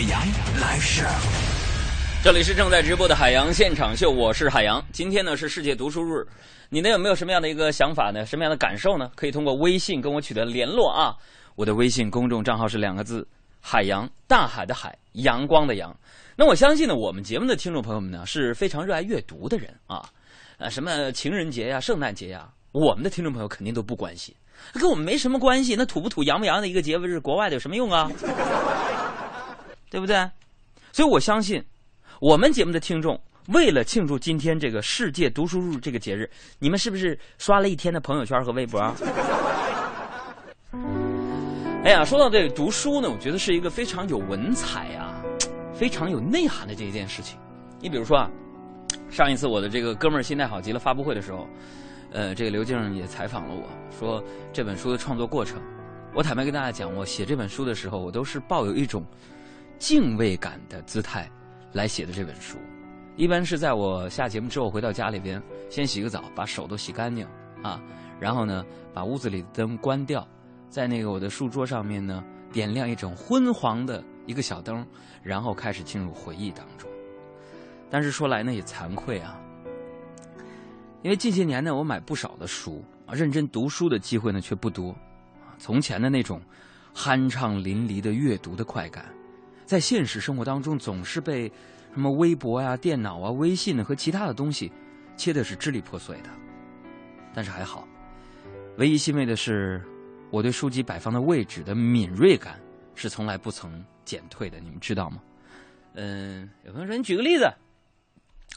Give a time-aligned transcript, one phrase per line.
[0.00, 0.18] 海洋
[0.58, 1.04] 来事。
[2.24, 4.82] 这里是正在直播的海洋现场秀，我是海洋。
[4.92, 6.26] 今天呢是世界读书日，
[6.70, 8.24] 你呢有没有什么样的一个想法呢？
[8.24, 9.10] 什么样的感受呢？
[9.14, 11.14] 可以通过微信跟我取得联络啊。
[11.54, 13.28] 我的微信公众账号是两个字：
[13.60, 15.94] 海洋，大海的海，阳光的阳。
[16.34, 20.08] 那我相信呢，我们节目的听众朋友们呢是非常热爱阅读的人啊。
[20.56, 24.34] 呃，什么情人节呀、圣诞节呀，我们的听众朋友肯定都不关心。
[24.72, 28.10] 跟我们没什么关系，那土不土、洋不洋的一个节日，国外的有什么用啊？
[29.90, 30.16] 对不对？
[30.92, 31.62] 所以我相信，
[32.20, 38.80] 我们节目的听众为了庆祝今天这个世界读书日这个节日，你们是不是刷了一天的朋友圈和微博？
[41.84, 45.20] 哎呀，说到这个读书呢，我觉得是一个非常有文采啊、
[45.74, 47.38] 非常有内涵的这一件事情。
[47.80, 48.30] 你比如说啊，
[49.10, 51.48] 上一次我的这个哥们儿心态好极了发布会的时候。
[52.12, 54.20] 呃，这个刘静也采访了我说
[54.52, 55.62] 这本书的创作过程。
[56.12, 59.06] 我坦白跟大家讲，我写这本书的时候，我都是抱有一种
[59.80, 61.28] 敬畏感的姿态
[61.72, 62.58] 来写的这本书。
[63.16, 67.26] 一般是在我下节目之后回到家里边，先洗个澡，把手都洗干净
[67.62, 67.82] 啊，
[68.20, 70.26] 然后呢，把屋子里的灯关掉，
[70.68, 72.22] 在那个我的书桌上面呢，
[72.52, 74.86] 点亮一种昏黄的一个小灯，
[75.22, 76.88] 然后开始进入回忆当中。
[77.88, 79.40] 但是说来呢，也惭愧啊。
[81.02, 84.94] 因为近些年呢，我买不少的书啊，认真读书的机会呢却不多，
[85.58, 86.38] 从前的那种
[86.94, 89.06] 酣畅淋漓的阅读的快感，
[89.70, 91.46] 在现实生活当中总是被
[91.94, 94.68] 什么微博呀、电脑啊、微信呢和其他的东西
[95.16, 96.30] 切的是支离破碎的。
[97.32, 97.86] 但是还好，
[98.78, 99.80] 唯一欣慰的是，
[100.32, 102.60] 我对书籍摆放的位置的敏锐感
[102.96, 104.58] 是从来不曾减退的。
[104.58, 105.22] 你们知道吗？
[105.94, 107.48] 嗯，有朋友说你举个例子，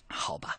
[0.07, 0.57] 好吧。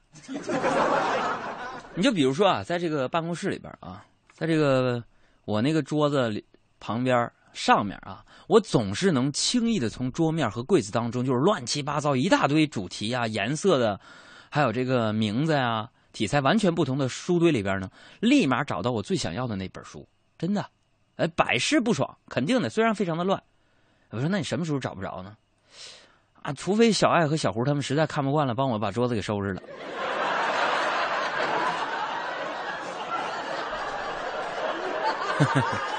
[1.97, 5.03] 你就比如说啊，在这个办公室里边啊，在这个
[5.47, 6.44] 我那个桌子里
[6.78, 13.99] 旁边上面啊，我总是能轻易的从桌面和柜子当中，就是乱七八糟一大堆主题啊、颜色的，
[14.50, 17.88] 还有这个名字呀、题材完全不同的书堆里边呢，
[18.21, 20.06] 立马找到我最想要的那本书。
[20.38, 20.66] 真的，
[21.16, 22.69] 哎，百试不爽，肯定的。
[22.69, 23.43] 虽然非常的乱，
[24.10, 25.37] 我说那你什么时候找不着呢？
[26.43, 29.62] 啊，除非小爱和小胡他们实在看不惯了，帮我把桌子给收拾了。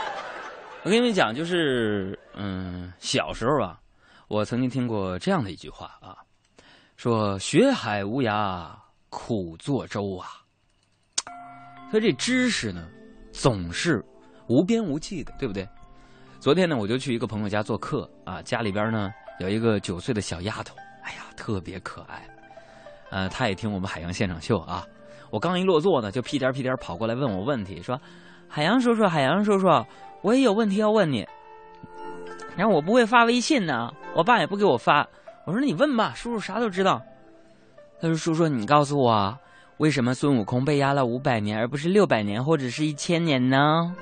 [0.85, 3.79] 我跟你们讲，就是嗯，小时候啊，
[4.27, 6.15] 我曾经听过这样的一句话啊，
[6.95, 8.69] 说“学海无涯
[9.09, 10.27] 苦作舟”啊。
[11.89, 12.87] 所以这知识呢，
[13.31, 14.05] 总是
[14.47, 15.67] 无边无际的，对不对？
[16.39, 22.29] 昨天呢，我就去一个朋友家做客啊，家里边呢有一个九岁的小丫头，哎呀，特别可爱。
[23.09, 24.85] 呃，她也听我们海洋现场秀啊。
[25.31, 27.99] 我刚一落座呢，就屁颠屁颠跑过来问我问题，说。
[28.47, 29.67] 海洋叔叔，海洋叔叔，
[30.25, 31.23] 我也有问题要问你。
[32.57, 35.07] 然后我不会发微信呢，我爸也不给我发。
[35.45, 36.99] 我说你问吧，叔叔啥都知道。
[38.01, 39.37] 他说：“叔叔，你告诉我，
[39.77, 43.95] 为什么孙悟空被压了五百年，而不是六百年或者是一千年呢？”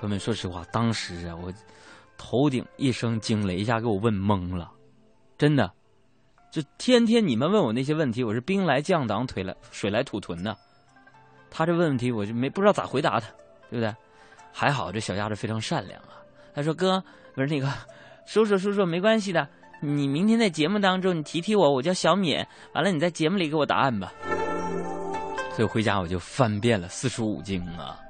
[0.00, 1.52] 朋友们，说实话，当时啊，我
[2.16, 4.70] 头顶一声惊雷，一下给我问懵了。
[5.36, 5.70] 真的，
[6.50, 10.56] 就天天你们问我那些问题，我是兵来将挡，腿来水来土屯的。
[11.50, 13.28] 他这问问题，我就没不知道咋回答他。
[13.68, 13.94] 对不对？
[14.58, 16.16] 还好这小丫头非常善良啊。
[16.54, 17.70] 她说：“哥，不是那个
[18.24, 19.46] 叔叔，叔叔没关系的。
[19.82, 22.42] 你明天在节目当中你提提我，我叫小敏。
[22.72, 24.10] 完了你在节目里给我答案吧。”
[25.52, 28.00] 所以回家我就翻遍了四书五经啊。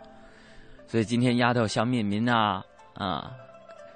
[0.87, 2.63] 所以今天丫头小敏敏啊
[2.95, 3.33] 啊，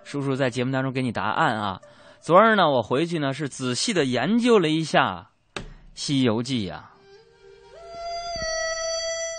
[0.03, 1.81] 叔叔在节目当中给你答案啊。
[2.19, 5.31] 昨儿呢，我回去呢是仔细的研究了一下
[5.95, 6.91] 《西游记》呀。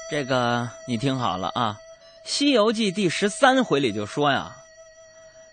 [0.10, 1.74] 这个你听好了啊。
[2.23, 4.51] 《西游记》第十三回里就说呀，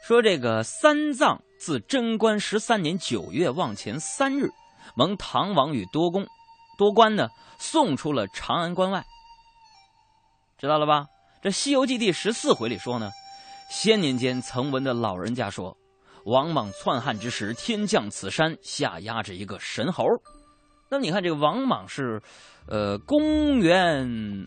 [0.03, 4.51] 说这个三藏自贞观十三年九月望前三日，
[4.95, 6.27] 蒙唐王与多公、
[6.77, 7.29] 多官呢
[7.59, 9.03] 送出了长安关外。
[10.59, 11.07] 知道了吧？
[11.43, 13.11] 这《西游记》第十四回里说呢，
[13.71, 15.77] 先年间曾闻的老人家说，
[16.27, 20.05] 王莽篡汉之时，天降此山，下压着一个神猴。
[20.91, 22.23] 那么你看，这个王莽是，
[22.67, 24.47] 呃，公元。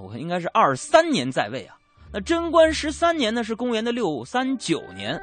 [0.00, 1.76] 我看应该是二三年在位啊，
[2.12, 5.20] 那贞观十三年呢是公元的六三九年，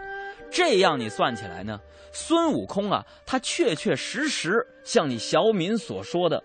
[0.51, 1.79] 这样你算起来呢，
[2.11, 6.43] 孙悟空啊，他确确实实像你小敏所说的，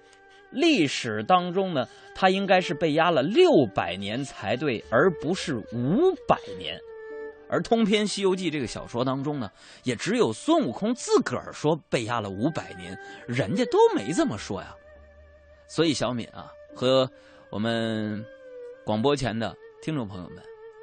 [0.51, 6.79] 历史当中呢，他应该是被压了六百年才对，而不是五百年。
[7.51, 9.51] 而通篇《西游记》这个小说当中呢，
[9.83, 12.95] 也只有孙悟空自个儿说被压了五百年，
[13.27, 14.75] 人家都没这么说呀。
[15.67, 17.11] 所以小敏啊，和
[17.50, 18.25] 我们
[18.85, 20.43] 广播前的听众朋友们，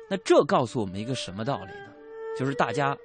[0.09, 1.93] 那这告诉我们一个什么道理呢？
[2.37, 2.97] 就是大家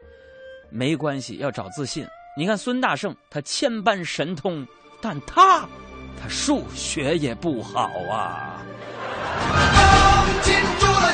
[0.71, 2.07] 没关系，要找自信。
[2.37, 4.67] 你看孙大圣，他千般神通，
[5.03, 5.69] 但他
[6.21, 8.63] 他数学也不好啊。
[10.43, 11.13] 金住了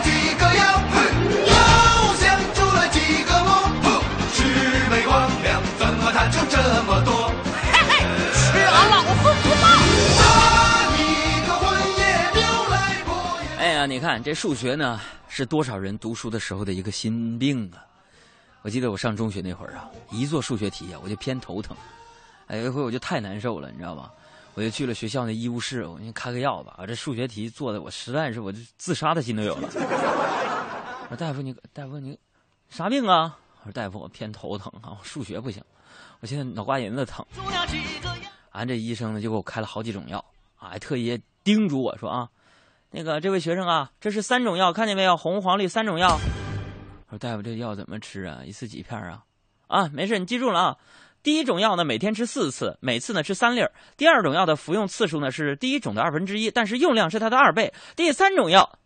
[13.87, 17.87] 你看这数学呢，是多少人读书的时候的一个心病啊！
[18.63, 21.77] 我记得我上中学那会儿啊，一做数学题啊，我就偏头疼。
[22.49, 24.11] 哎，有一回我就太难受了，你知道吗？
[24.55, 26.75] 我就去了学校那医务室，我说开个药吧。
[26.79, 29.69] 我这数学题做的，我实在是我这自杀的心都有了。
[31.09, 32.19] 我说大夫你大夫你
[32.69, 33.39] 啥病啊？
[33.61, 35.63] 我说大夫我偏头疼啊，我数学不行，
[36.19, 37.25] 我现在脑瓜仁子疼。
[38.51, 40.19] 俺这医生呢就给我开了好几种药，
[40.57, 42.29] 啊，还特意叮嘱我说啊，
[42.97, 45.19] 那个这位学生啊，这是三种药，看见没有？
[45.19, 46.19] 红黄绿三种药。
[47.09, 48.41] 我说大夫这药怎么吃啊？
[48.43, 49.23] 一次几片啊？
[49.67, 50.77] 啊，没事，你记住了啊。
[51.23, 53.71] 第一种药呢，每天吃四次，每次呢吃三粒儿。
[53.99, 57.71] 第二种药的服用次数呢是第一种的二分之一，但是用量是它的二倍。
[57.95, 58.79] 第三种药，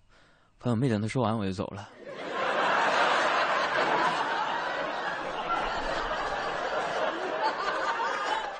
[0.58, 1.88] 朋友没等他说完我就走了。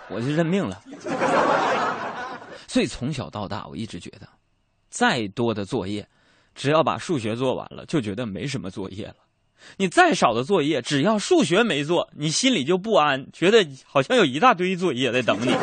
[0.09, 0.81] 我就认命了。
[2.69, 4.29] 所以从小到大，我一直觉得，
[4.91, 6.07] 再多的作业，
[6.55, 9.15] 只要把数学做完了，就觉得没什么作业了。
[9.77, 15.55] 你再少的作业，只要数学没做，你心里就不安，觉得好像有一大堆作业在等你。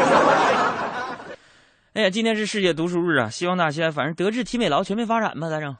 [1.93, 3.27] 哎呀，今天是世界读书日啊！
[3.27, 5.75] 希望大家反正德智体美劳全面发展吧，咋整？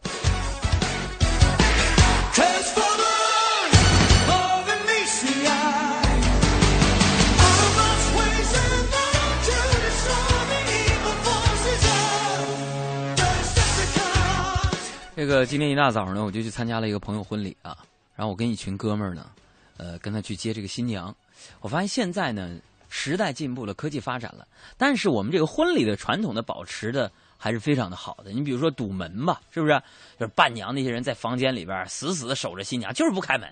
[15.17, 17.75] 这个今天一大早呢，我就去参加了一个朋友婚礼啊，
[18.15, 19.31] 然后我跟一群哥们儿呢，
[19.77, 21.11] 呃，跟他去接这个新娘。
[21.59, 22.55] 我发现现在呢，
[22.87, 24.47] 时代进步了，科技发展了，
[24.77, 28.29] 但是我们这个婚礼的传统的保持的还是非常的好的。
[28.31, 29.73] 你比如说堵门吧，是不是？
[30.19, 33.51] 就是伴娘那些人在房间里边死死的守着新娘，就是不开门，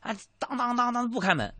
[0.00, 1.54] 啊，当当当当不开门。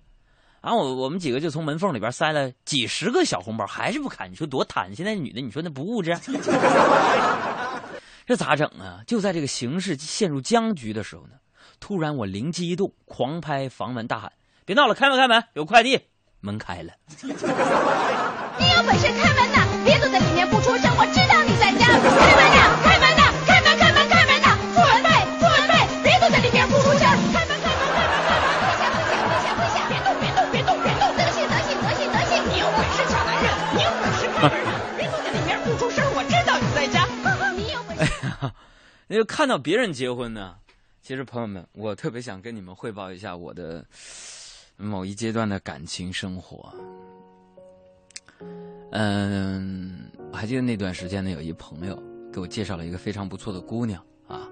[0.60, 4.26] 然后我我们几个就从门缝里边塞了几十个小红包，还是不开。
[4.26, 4.92] 你说多贪？
[4.92, 6.12] 现在女的，你说那不物质？
[8.26, 9.02] 这咋整啊？
[9.06, 11.34] 就在这个形势陷入僵局的时候呢，
[11.78, 14.32] 突然我灵机一动，狂拍房门大喊
[14.66, 16.08] ：“别闹了，开门开门，有快递！”
[16.42, 16.92] 门开了，
[17.22, 17.36] 你有
[18.82, 19.45] 本事开门
[39.08, 40.56] 那就看到别人结婚呢。
[41.02, 43.84] 其实朋友们，我特别想跟你们汇报一下我的
[44.76, 46.74] 某一阶段的感情生活。
[48.90, 54.48] 嗯，我还记得那段时间呢，有一朋友给我介绍了一个非常不错的姑娘啊，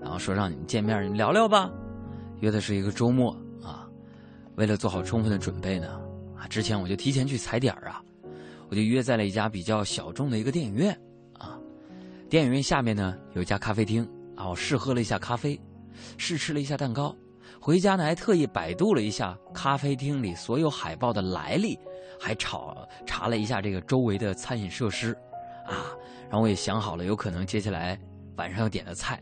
[0.00, 1.68] 然后说让你们见面，你们聊聊吧。
[2.40, 3.88] 约的是一个周末啊，
[4.54, 6.00] 为了做好充分的准备呢，
[6.36, 8.00] 啊，之前我就提前去踩点啊，
[8.68, 10.96] 我就约在了一家比较小众的一个电影院。
[12.28, 14.08] 电影院下面呢有一家咖啡厅。
[14.36, 15.60] 啊，我试喝了一下咖啡，
[16.16, 17.12] 试吃了一下蛋糕，
[17.60, 21.76] 回家呢还特意百度了一下咖啡厅里所有海报的来历，
[22.20, 22.72] 还查
[23.04, 25.12] 查了一下这个周围的餐饮设施，
[25.66, 25.90] 啊，
[26.28, 27.98] 然后我也想好了有可能接下来
[28.36, 29.20] 晚上要点的菜，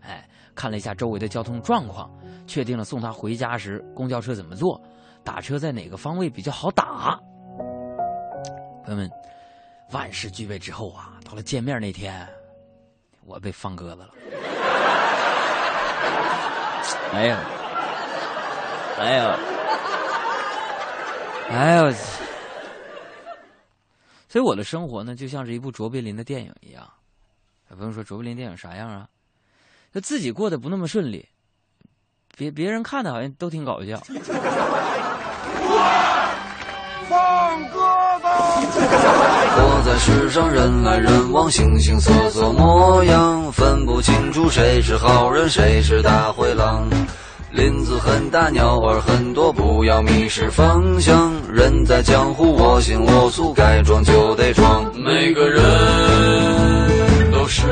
[0.00, 2.10] 哎，看了一下周围的交通状况，
[2.46, 4.80] 确定了送他回家时公交车怎么坐，
[5.22, 7.20] 打车在哪个方位比较好打。
[8.82, 9.10] 朋友们，
[9.92, 12.26] 万事俱备之后啊，到了见面那天，
[13.26, 14.10] 我被放鸽子了。
[17.12, 17.38] 哎呀，
[18.98, 19.38] 哎呀，
[21.48, 21.92] 哎呦！
[24.28, 26.88] 所以我的生活呢，就像是一部卓别林的电影一样。
[27.76, 29.08] 不用说卓别林电影啥样啊？
[29.92, 31.28] 就自己过得不那么顺利，
[32.36, 34.00] 别别人看的好像都挺搞笑。
[39.54, 46.88] 活在世上，人来人往，形形色色模样，分不清楚谁是好人，谁是大灰狼。
[47.52, 51.32] 林子很大，鸟儿很多，不要迷失方向。
[51.52, 54.84] 人在江湖，我行我素，该装就得装。
[54.96, 55.62] 每个人
[57.30, 57.62] 都是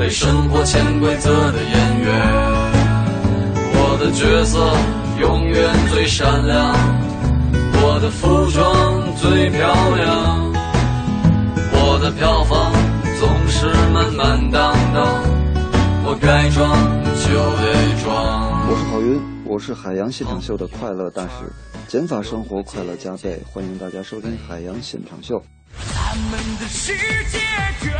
[0.00, 2.10] 被生活潜规则的演员。
[3.74, 4.74] 我的角色
[5.20, 6.74] 永远最闪亮，
[7.82, 10.50] 我的服装最漂亮，
[11.74, 12.72] 我的票房
[13.20, 15.22] 总是满满当当，
[16.06, 16.72] 我该装
[17.20, 17.28] 就
[17.60, 18.70] 得装。
[18.70, 21.52] 我是郝云，我是海洋现场秀的快乐大使，
[21.88, 25.44] 减法生活快乐加倍，欢迎大家收听海洋现场秀。
[25.94, 26.94] 咱们的世
[27.30, 27.38] 界
[27.82, 27.90] 这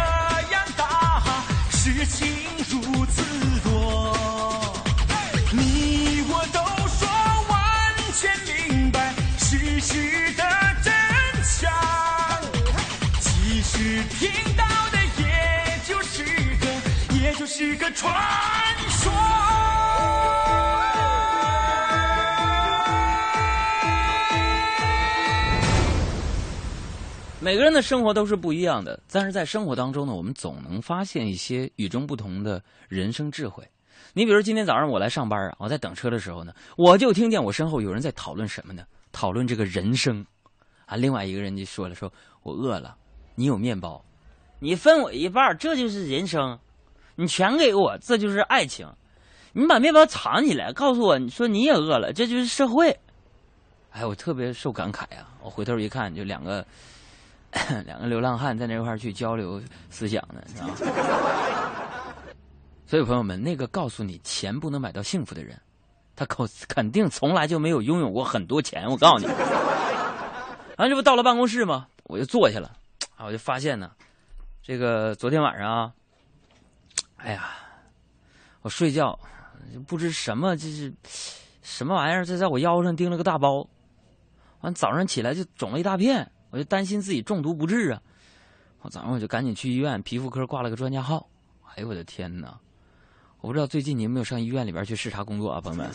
[1.93, 2.29] 事情
[2.71, 3.23] 如此
[3.65, 4.17] 多，
[5.53, 7.09] 你我都说
[7.49, 7.59] 完
[8.15, 10.43] 全明白事实的
[10.83, 10.93] 真
[11.43, 11.71] 相，
[13.21, 16.25] 其实听到的也就是
[16.61, 16.67] 个，
[17.17, 18.15] 也就是个传
[18.89, 19.40] 说。
[27.43, 33.67] 每个人的生活都是不一样的，但是在生活当中呢，我们总能发现一些与众不同的人生智慧。
[34.13, 38.85] 你比如今天早上我来上班啊，我在等车的时候呢，我就听见我身后有人在讨论什么呢？
[39.11, 40.23] 讨论这个人生
[40.85, 40.97] 啊。
[40.97, 42.95] 另外一个人就说了，说我饿了，
[43.35, 44.05] 你有面包，
[44.59, 46.59] 你分我一半，这就是人生。
[47.17, 48.87] 你全给我，这就是爱情。
[49.55, 52.95] 你把面包藏起来，告诉我，你说你也饿了，这就是社会。
[53.93, 55.33] 哎，我特别受感慨啊！
[55.43, 56.63] 我回头一看，就两个。
[57.85, 60.69] 两个流浪汉在那块儿去交流思想呢，是吧？
[62.87, 65.61] 所以朋友们，那个告诉你钱不能买到幸福的人，
[66.17, 68.89] 他肯肯定从来就没有拥有过很多钱。
[68.89, 71.87] 我告诉你，然后这不到了办公室吗？
[72.05, 72.73] 我就坐下了，
[73.17, 73.93] 啊，我就发现呢，
[74.63, 75.93] 这个昨天晚上啊，
[77.17, 77.51] 哎呀，
[78.63, 79.17] 我睡觉
[79.87, 80.93] 不知什么，就是
[81.63, 82.25] 什么玩意儿？
[82.25, 83.69] 这在我腰上钉了个大包，
[84.63, 86.31] 完早上起来就肿了一大片。
[86.51, 88.03] 我就担心自己中毒不治啊！
[88.83, 91.29] 我早上我就赶紧去医院皮肤科挂了个专家号。
[91.75, 92.59] 哎呦我的天哪！
[93.41, 95.91] 我不知道最近你有没有上医院里边去视察工作啊，朋友们？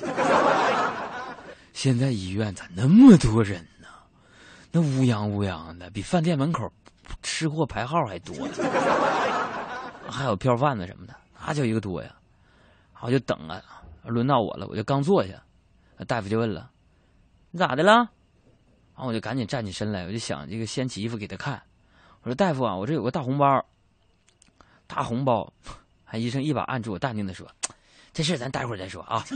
[1.73, 3.87] 现在医院咋那么多人呢？
[4.71, 6.71] 那乌泱乌泱的，比饭店门口
[7.21, 8.53] 吃货排号还多呢。
[10.09, 11.13] 还有票贩子什么的，
[11.45, 12.09] 那叫一个多呀！
[13.01, 13.61] 我就等啊，
[14.03, 15.33] 轮到我了，我就刚坐下，
[16.07, 16.71] 大夫就问了
[17.51, 18.09] ：“你咋的了？”
[18.95, 21.61] 然后我就赶紧站起身来，我就想这个掀起衣服给他看。
[22.21, 23.63] 我说：“大夫啊，我这有个大红包，
[24.87, 25.51] 大红包。”
[26.07, 27.45] 还医生一把按住我，淡定的说
[28.13, 29.25] ：“这事咱待会儿再说啊。”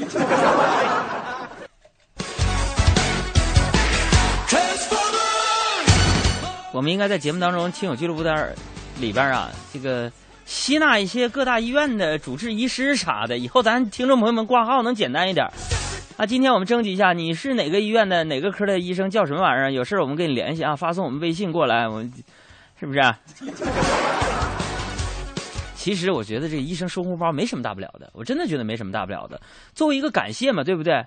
[6.72, 8.56] 我们应该在节目当中《亲友俱乐部》的
[9.00, 10.12] 里边啊，这个
[10.46, 15.46] 吸纳一些各大医院的主治医师啥的，以后咱听众朋友们挂号能简单一点。
[16.20, 19.72] 啊，今天我们征集一下，你是哪个医院的哪个科的医生，叫什么玩意儿？
[19.72, 22.12] 有事我们跟你联系啊，发送我们微信过来，我们
[22.78, 23.00] 是不是？
[23.00, 23.18] 啊
[25.76, 29.40] 其实我觉得这医生收红包没什么大不了的，我真的觉得没什么大不了的，
[29.74, 31.06] 作为一个感谢嘛，对不对？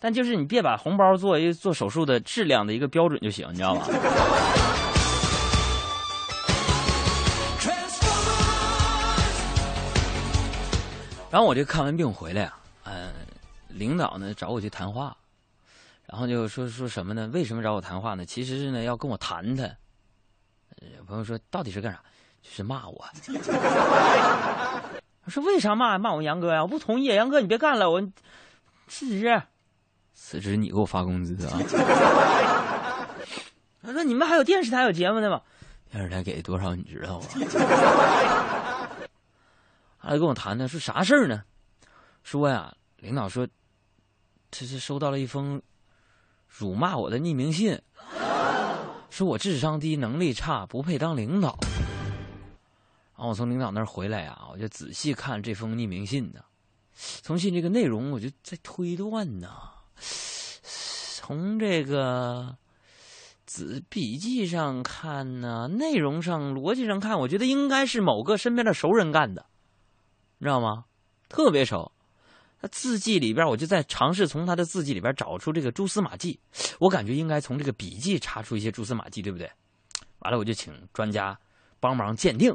[0.00, 3.82] 但就是你别把红包作为做手术的质量的一个标准就行，你知道吗？
[11.30, 12.56] 然后我这看完病回来啊，
[13.76, 15.16] 领导呢找我去谈话，
[16.06, 17.28] 然后就说说什么呢？
[17.32, 18.24] 为什么找我谈话呢？
[18.24, 19.76] 其实是呢要跟我谈谈。
[20.96, 22.00] 有朋友说到底是干啥？
[22.42, 23.04] 就是骂我。
[25.24, 26.62] 我说为啥骂骂我杨哥呀？
[26.62, 28.00] 我不同意，杨哥你别干了，我
[28.86, 29.42] 辞职。
[30.14, 31.58] 辞职你给我发工资啊？
[33.82, 35.42] 他说你们还有电视台有节目呢吗？
[35.90, 37.26] 电视台给多少你知道吗？
[39.98, 41.42] 还跟我谈谈，说啥事儿呢？
[42.22, 43.46] 说呀，领导说，
[44.50, 45.60] 这是收到了一封
[46.48, 47.80] 辱骂我的匿名信，
[49.10, 51.58] 说我智商低，能力差，不配当领导。
[53.16, 56.40] 然后我从领导那儿回来啊，我就仔细看这封匿名信呢。
[56.94, 59.50] 从信这个内容，我就在推断呢。
[59.98, 62.56] 从这个
[63.44, 69.46] 子笔记上看呢，内容上、逻辑上看，我觉得应该是某个身边的熟人干的。
[70.38, 70.84] 你知道吗？
[71.28, 71.92] 特别熟。
[72.60, 76.40] 他字迹里边，我就在尝试从他的字迹里边找出这个蛛丝马迹。
[76.78, 79.50] 我感觉应该从这个笔记查出一些蛛丝马迹，对不对？
[80.20, 81.38] 完了，我就请专家
[81.78, 82.54] 帮忙鉴定。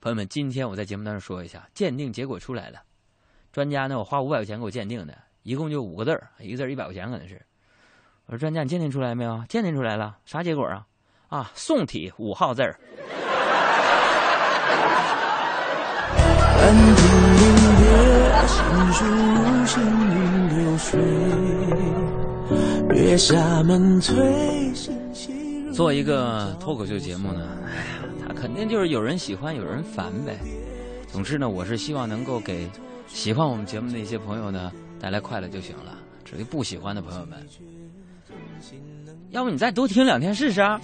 [0.00, 2.82] 朋友们，今天我在节目当中说一下，鉴定结果出来了。
[3.52, 7.40] 专家呢，我花五百块钱给我鉴定的，一共就五个字儿，一个字一百块钱可能是。
[8.26, 9.42] 我说专家，你鉴定出来没有？
[9.48, 10.86] 鉴定出来了，啥结果啊？
[11.28, 12.78] 啊，宋体五号字儿。
[18.44, 18.62] 乐，心
[19.08, 21.00] 如行云流水，
[22.94, 25.32] 月下门推，心细
[25.66, 27.72] 如做一个脱口秀节目呢，哎
[28.20, 30.38] 呀，他肯定就是有人喜欢，有人烦呗。
[31.10, 32.68] 总之呢，我是希望能够给
[33.06, 34.70] 喜欢我们节目的一些朋友呢
[35.00, 35.94] 带来快乐就行了。
[36.24, 37.38] 至于不喜欢的朋友们，
[39.30, 40.78] 要不你再多听两天试试啊？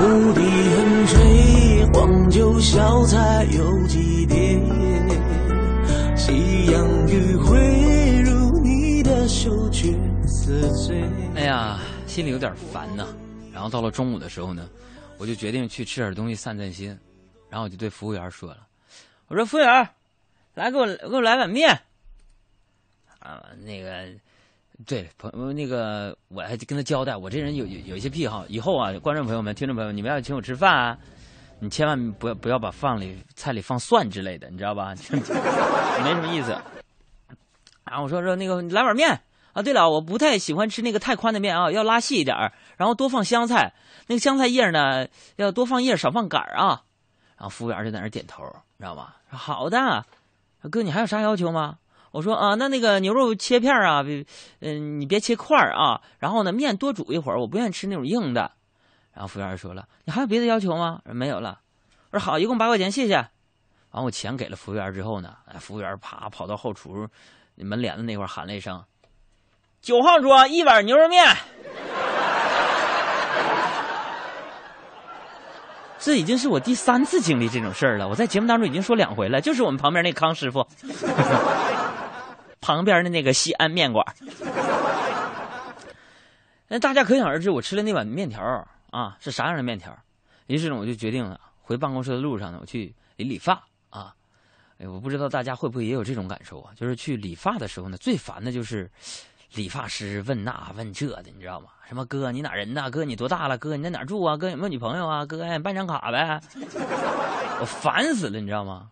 [0.00, 4.60] 牧笛横吹，黄酒小菜有几碟，
[6.66, 9.96] 夕阳余晖如你的嗅觉
[10.26, 11.00] 似醉。
[11.36, 13.06] 哎呀，心里有点烦呐。
[13.52, 14.68] 然后到了中午的时候呢，
[15.16, 16.88] 我就决定去吃点东西散散心。
[17.48, 18.66] 然后我就对服务员说了
[19.28, 19.88] ：“我说服务员，
[20.54, 21.70] 来给我给我来碗面。”
[23.20, 24.08] 啊，那个，
[24.84, 30.98] 对朋友那个，我还跟他交代，我这人有有有一些癖好，以后啊，观众朋友们、听众朋友们，你们要请我吃饭啊，
[31.58, 34.94] 你千万不要不要把饭里菜里放蒜之类的，你知道吧？
[35.10, 36.56] 没什么意思。
[37.84, 39.20] 然后我说说那个，来碗面。
[39.52, 43.72] 啊，对了，我不太喜欢吃那个太宽的面啊，要拉细一点儿，然后多放香菜，
[44.06, 46.82] 那个香菜叶呢要多放叶，少放杆儿啊。
[47.38, 48.44] 然后服务员就在那点头，
[48.76, 49.14] 你知道吗？
[49.30, 50.04] 说好的，
[50.70, 51.78] 哥，你还有啥要求吗？
[52.10, 54.04] 我说啊，那那个牛肉切片啊，
[54.60, 56.02] 嗯，你别切块儿啊。
[56.18, 58.52] 然后呢，面多煮一会儿，我不愿意吃那种硬的。
[59.16, 61.00] 然后服务员说了，你还有别的要求吗？
[61.06, 61.58] 没有了。
[62.10, 63.14] 我说好，一共八块钱，谢谢。
[63.92, 67.08] 完我钱给了服务员之后呢，哎，服务员啪跑到后厨
[67.54, 68.84] 门帘子那块喊了一声。
[69.80, 71.34] 九号桌一碗牛肉面，
[75.98, 78.06] 这已经是我第三次经历这种事儿了。
[78.06, 80.68] 我在节目当中已经说两回了，就是我们旁边那康师傅，
[82.60, 84.04] 旁边的那个西安面馆。
[86.68, 88.42] 那大家可想而知，我吃了那碗面条
[88.96, 89.96] 啊是啥样的面条。
[90.46, 94.14] 于是呢，我就决定了回办公室的路上呢，我去理理发啊。
[94.78, 96.72] 哎，我不知道大家会不会也有这种感受啊？
[96.76, 98.90] 就是去理发的时候呢，最烦的就是。
[99.52, 101.68] 理发师问那问这的，你知道吗？
[101.88, 102.90] 什么哥，你哪人呐？
[102.90, 103.56] 哥，你多大了？
[103.56, 104.36] 哥，你在哪住啊？
[104.36, 105.24] 哥，有没有女朋友啊？
[105.24, 106.40] 哥，办张卡呗。
[107.60, 108.90] 我烦死了，你知道吗？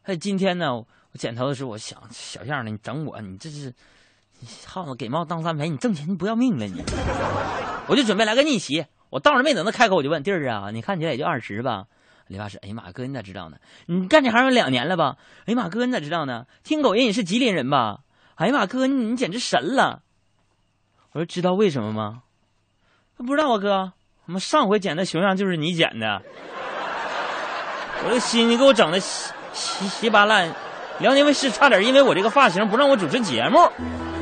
[0.00, 0.86] 还今天呢，我
[1.18, 3.74] 剪头的时候，我想小样的，你整我，你这是
[4.64, 6.80] 耗子给猫当三陪，你挣钱你不要命了你？
[7.88, 11.84] 我就准备来个逆袭，我倒是没等他开口，我就问弟儿啊，你看起来也就二十吧？
[12.26, 13.56] 理发师，哎呀妈，哥你咋知道呢？
[13.86, 15.16] 你干这行有两年了吧？
[15.46, 16.44] 哎呀妈，哥你咋知道呢？
[16.62, 18.00] 听口音你是吉林人吧？
[18.34, 20.02] 哎呀妈，哥，你你简直神了！
[21.12, 22.22] 我说知道为什么吗？
[23.16, 23.92] 不知道啊，哥，
[24.26, 26.20] 我们上回剪的熊样就是你剪的。
[28.04, 30.54] 我这心你给我整的稀稀稀巴烂，
[31.00, 33.58] 辽宁卫视差点因为我这个发型不让我主持节目。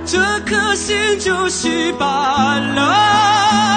[0.07, 3.76] 这颗心就稀巴烂，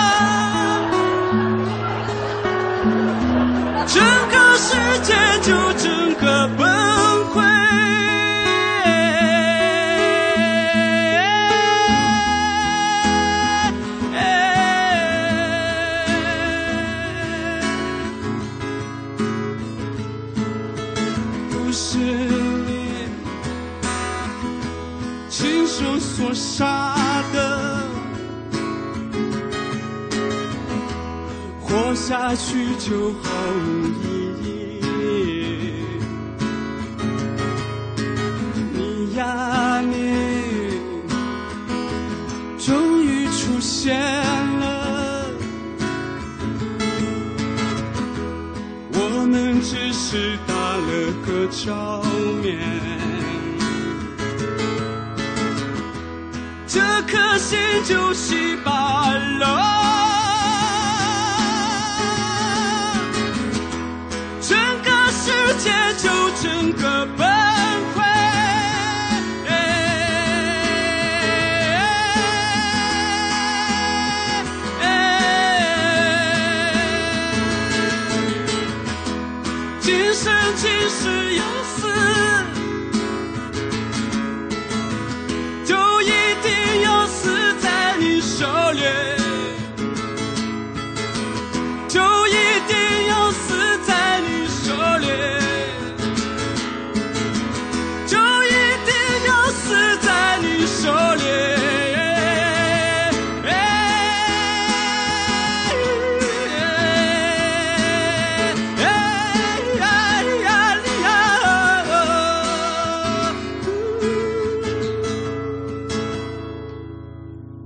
[3.87, 6.67] 整个世界就整个崩
[7.33, 7.37] 溃。
[21.49, 23.07] 不是你
[25.29, 26.98] 亲手所杀
[31.89, 33.31] 活下去就毫
[33.65, 34.05] 无意
[34.43, 35.73] 义。
[38.71, 40.77] 你呀你，
[42.59, 45.25] 终于出现了。
[48.93, 52.03] 我们只是打了个照
[52.43, 52.59] 面，
[56.67, 56.79] 这
[57.11, 59.88] 颗心就稀巴烂，
[66.41, 67.05] 整个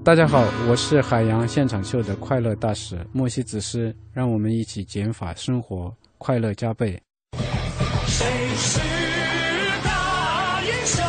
[0.04, 7.02] 大家好，我是海洋现场秀的快乐大使莫西子诗，让我们一起减法生活，快乐加倍。
[8.06, 8.26] 谁
[8.58, 8.80] 是
[9.82, 11.06] 大英雄？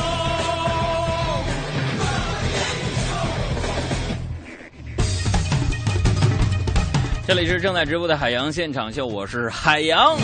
[7.26, 10.16] 这里是正在直播的海洋现场秀，我是海洋。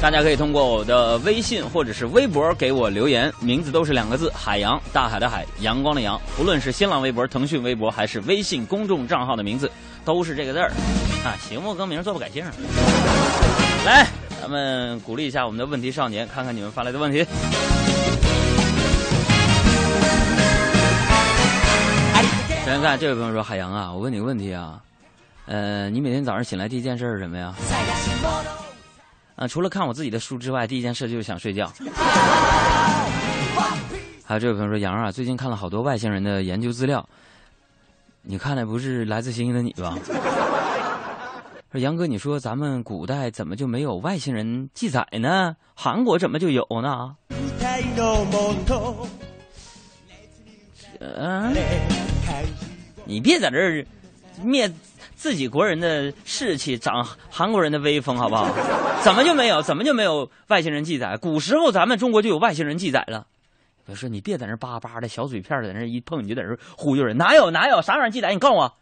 [0.00, 6.20] 大家可以通过我的微信或者是微博给我留言，名字都是两个字：海洋，大海的海，阳光的阳。
[6.36, 9.70] 不论是新浪微博、腾讯微博，还是微信公众账号的名字，
[10.04, 10.68] 都是这个字儿。
[11.24, 12.44] 啊，行不更名，坐不改姓。
[13.84, 14.06] 来，
[14.40, 17.26] 咱们鼓励一下我们的问题少年，看看你们发来的问题。
[22.64, 24.78] 首先看这位朋友说：“海洋啊，我问你个问题啊，
[25.46, 27.54] 呃，你每天早上醒来第一件事是什么呀？
[29.36, 31.70] 啊，除了看我自己的书之外，第一件事就是想睡觉。
[34.24, 37.06] 还有这位朋友说：“杨啊，最近看了好多外星人的研究资料，
[38.22, 39.96] 你看的不是来自星星的你吧？”
[41.70, 45.54] 说杨哥，你说咱们古代怎么就没有外星人记载呢？
[45.74, 47.14] 韩国怎么就有呢？
[50.98, 51.54] 嗯、
[53.04, 53.84] 你别在这儿
[54.42, 54.72] 灭
[55.16, 58.46] 自己国人的士气，长韩国人的威风，好不好？
[59.02, 59.62] 怎么就没有？
[59.62, 61.16] 怎么就没有外星人记载？
[61.16, 63.26] 古时候咱们中国就有外星人记载了。
[63.86, 68.30] 我说你别在那叭叭的小嘴片在那一碰，你就在那忽悠人，哪有哪有啥玩意儿记载？
[68.32, 68.74] 你告诉我。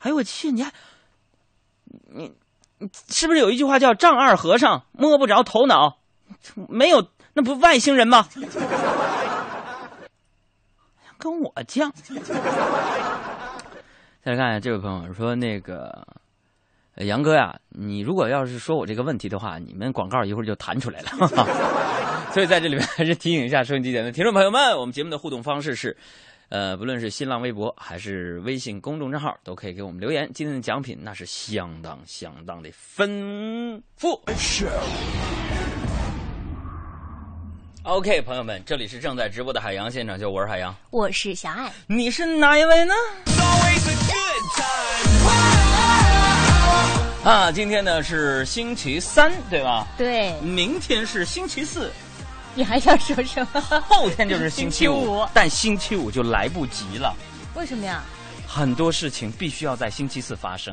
[0.00, 0.72] 哎呦我去，你还
[2.12, 2.32] 你
[2.78, 5.98] 你是不是有一句话叫“丈二和尚摸不着头脑”？
[6.68, 8.26] 没有，那不外星人吗？
[11.18, 11.92] 跟我犟。
[14.24, 16.06] 再来看这位朋友说，那个
[16.98, 21.08] 杨哥呀，你如果要是说我这个问题的话，你们广告一会儿就弹出来了。
[22.30, 25.96] 所以在这里面还是提醒一下收音机前的听众朋友们，我们节目的互动方式是，
[26.50, 30.30] 呃，不论是新浪微博还是微信公众账号，都可以给我们留言。
[30.32, 34.22] 今天的奖品那是相当相当的丰富。
[37.84, 42.94] OK，朋友们，这里是正在直播的海洋现场秀，我是海洋，我是小爱，你是哪一位呢？
[47.24, 49.84] 啊，今天呢是星期三，对吧？
[49.98, 51.90] 对，明天是星期四，
[52.54, 53.60] 你还想说什么？
[53.88, 57.12] 后天就是星期五，星期五但星期五就来不及了。
[57.56, 58.04] 为什么呀？
[58.46, 60.72] 很多事情必须要在星期四发生。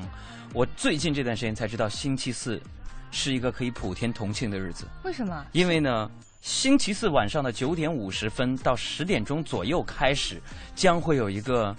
[0.53, 2.61] 我最近这段时间才知道，星期四
[3.09, 5.43] 是一个可以普天同庆的日子，为什么？
[5.53, 6.09] 因为呢，
[6.41, 10.41] 星期四晚上的九点五十分到十点钟左右开始，
[10.73, 11.75] 将会有一个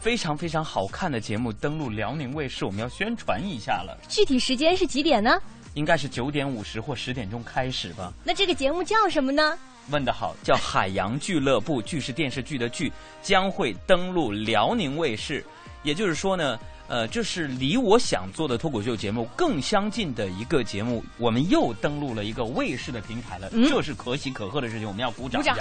[0.00, 3.96] 非常非常好看的节目登陆辽宁卫视，我们要宣传一下了。
[4.08, 5.38] 具体时间是几点呢？
[5.74, 8.10] 应该是九点五十或十点钟开始吧。
[8.24, 9.58] 那这个节目叫什么呢？
[9.90, 15.44] 问得好，叫海洋俱乐部，剧是电视剧的剧，将会登陆辽宁卫视。
[15.82, 16.58] 也就是说呢，
[16.92, 21.02] 呃，就是离我想做的脱口秀节目更相近的一个节目。
[21.16, 25.56] 我们又登录了一个卫视的平台了，嗯这是可喜可贺的事情，我们要鼓掌一下。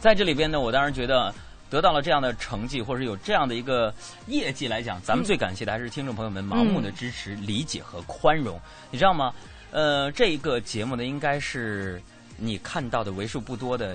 [0.00, 1.30] 在这里边呢，我当然觉得
[1.68, 3.92] 得到了这样的成绩，或者有这样的一个
[4.28, 8.58] 业绩来讲，咱们最感谢的还是听众朋友们盲目的支持、理解和宽容。
[8.90, 9.34] 你知道吗？
[9.72, 12.00] 呃，这一个节目呢，应该是
[12.38, 13.94] 你看到的为数不多的，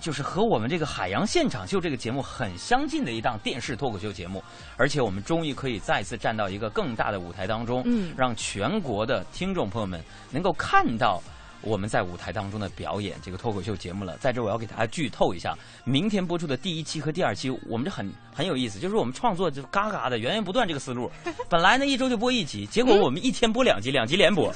[0.00, 4.42] 就是和我们这个《海洋现场秀》这个节目很相近的一档电视脱口秀节目，
[4.76, 11.22] 而且我们终于可以再次站到一个更大的舞台当中，嗯让全国的听众朋友们能够看到。
[11.62, 14.16] 我们在舞台当中的表演，这个脱口秀节目了。
[14.18, 21.10] 在这，我要给大家剧透一下，明天播出的第一期和第二期，我们这很很有意思，就是我们创作就嘎嘎的源源不断这个思路。
[21.48, 24.52] 本来呢一周就播一集，结果我们一天播两集，两集连播。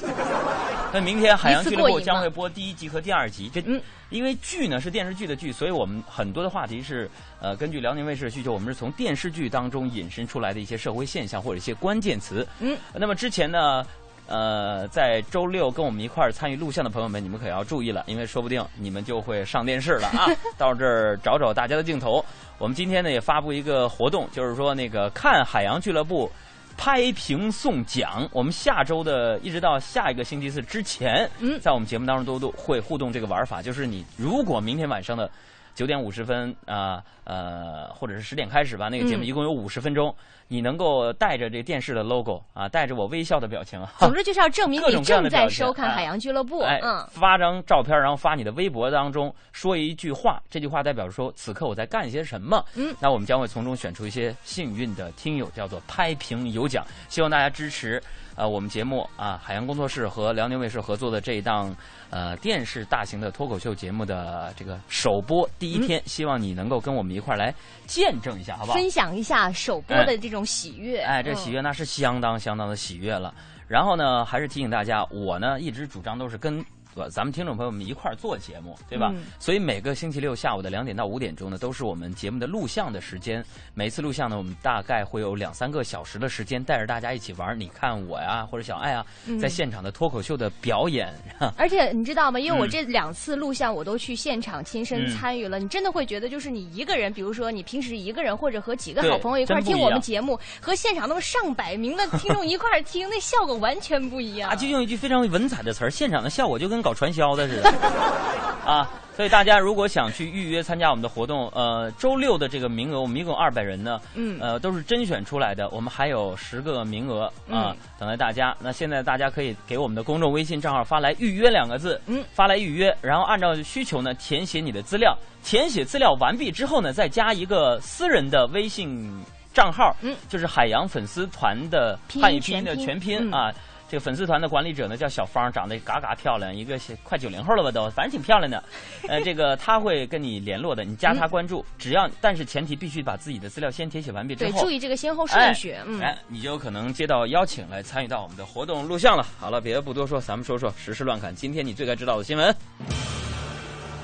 [0.93, 3.49] 那明天海洋俱乐部将会播第一集和第二集。
[3.53, 7.09] 这嗯因为剧呢是电视剧的剧，所以我们很多的话题是
[7.41, 12.47] 呃根据辽宁卫视的需求，我们是从电视剧当中引申出来的一些社会现象或者一些关键词。
[12.59, 13.85] 嗯，那么之前呢。
[14.27, 20.25] 呃，在周六跟我们一块儿参与录像的朋友们，你们可要注意了，因为说不定你们就会上电视了啊！
[20.57, 22.23] 到这儿找找大家的镜头。
[22.57, 26.31] 我们今天呢也发布一个活动，就是说那个看海洋俱乐部
[26.77, 28.27] 拍屏送奖。
[28.31, 35.29] 我们下周的一直到下一个星期四之前，嗯在我们节目当中都都会互动这个玩法，就是你如果明天晚上的
[35.75, 40.15] 九点五十分啊呃或者是十点开始吧，那个节目嗯一共有五十分钟，
[40.47, 46.61] 你能够带着这电视的 logo 啊，带着我微笑的表情啊，总之就是要证明你正在收看海洋俱乐部。
[46.61, 52.63] 哎，嗯，发张照片，然后发你的微博当中说一句话，这句话代表说此刻我在干些什么。
[52.75, 58.01] 嗯，那我们将会从中选出一些幸运的听友，叫做拍屏有奖，希望大家支持。
[58.35, 61.73] 呃，我们节目啊，海洋工作室和辽宁卫视合作的这一档
[62.09, 67.53] 呃电视大型的脱口秀节目的这个首播第一天，希望你能够跟我们一块儿来
[67.87, 68.77] 见证一下，好不好？
[68.77, 70.99] 分享一下首播的这种喜悦。
[70.99, 73.33] 哎，这嗯喜悦那是相当相当的喜悦了。
[73.67, 76.63] 然后呢，还是提醒大家，我呢一直主张都是跟
[76.95, 79.11] 呃咱们听众朋友们一块儿做节目，对吧？
[79.13, 83.43] 嗯所以每个星期六下午的两点到五点钟呢，都是我们节目的录像的时间。
[83.73, 87.59] 每次录像呢，我们大概会有两三个小时的时间，带着大家一起玩。
[87.59, 91.13] 你看我呀，或者小爱啊，嗯在现场的脱口秀的表演，
[91.57, 92.39] 而且你知道吗？
[92.39, 104.49] 因为我嗯这两次录像我都去现场亲身嗯参与了，你真的会觉得就是你一个人，比如说你平时一个人或者和几个好朋友一块儿听我们节目，和现场那么上百名的听众一块儿听，那效果完全不一样。
[104.51, 107.73] 啊，就用一句非常文采的词儿，现场的效果就跟搞传销的似的，
[108.63, 114.37] 啊，所以大家如果想去预约参加我们的活动，呃，周六的这个名额，我们一共二百人呢，嗯。
[114.39, 118.55] 呃，都是甄选出来的，我们还有十个名额啊、嗯等待大家。
[118.59, 129.11] 那现在大家可以给我们的公众微信账号发来“预约”两个字，嗯，发来预约，然后按照需求呢填写你的资料，填写资料完毕之后呢，再加一个私人的微信
[129.55, 133.33] 账号，嗯，就是海洋粉丝团的汉语拼音的全拼。
[133.33, 133.51] 啊。
[133.89, 138.63] 这个粉丝团的管理者呢叫小芳，长得嘎嘎漂亮，一个快九零后了吧都，反正挺漂亮的。
[139.07, 145.71] 呃，这个他会跟你联络的，你加他关注，只要但是前提必须把自己的资料先填写完毕之对，后，注意这个先后顺序。
[145.71, 149.25] 哎嗯，哎，你就有可能接到邀请来参与到我们的活动录像了。
[149.39, 151.35] 好了，别的不多说，咱们说说时事乱侃。
[151.35, 152.55] 今天你最该知道的新闻，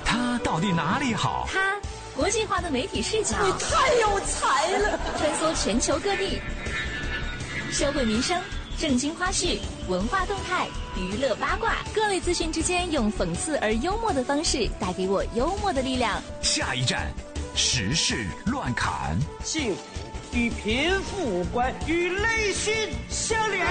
[0.06, 1.48] 他到底哪里好？
[1.52, 1.76] 他
[2.15, 5.00] 国际化的媒体视角，你太有才了！
[5.17, 6.39] 穿梭全球各地，
[7.72, 8.39] 社会民生、
[8.82, 10.67] 正经花絮、文化动态、
[10.98, 16.20] 娱乐八卦，各类资讯之间，用讽刺而幽默的方式，带给我幽默的力量。
[16.41, 17.13] 下一站，
[17.56, 19.15] 时事乱侃。
[19.44, 19.82] 幸福
[20.34, 22.74] 与贫富无关，与内心
[23.08, 23.67] 相连。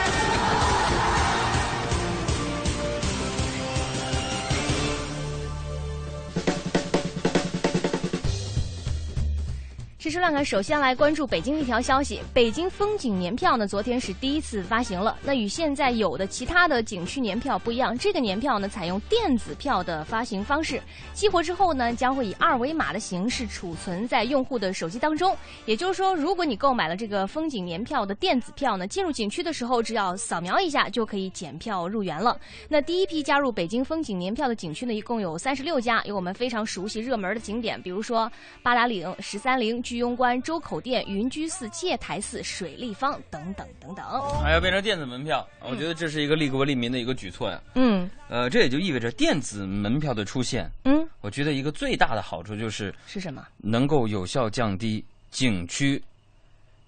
[10.02, 15.14] 实时乱侃，首先来关注北京一条消息：北京风景年票呢，昨天是第一次发行了。
[15.22, 20.80] 那与现在有的其他的景区年票不一样，这个年票呢，采用电子票的发行方式，
[21.12, 25.36] 激活之后呢，将会以二维码的形式储存在用户的手机当中。
[25.66, 32.40] 也就是说，如果你购买了这个风景年票的电子票呢，进入景区的时候，只要扫描一下就可以检票入园了。
[32.70, 38.32] 那第一批加入北京风景年票的景区呢，一共有三十六家，有我们非常熟悉热门的景点，比如说
[38.62, 44.04] 八达岭、十三陵、居庸关、周口店、云居寺、戒台寺、水立方等等等等。
[44.40, 47.60] 还要变成电子门票，我觉得这是一个利国利民的一个举措呀。
[47.74, 53.44] 嗯呃，这也就意味着电子门票的出现，嗯，我觉得一个最大的好处就是是什么？
[53.56, 56.00] 能够有效降低景区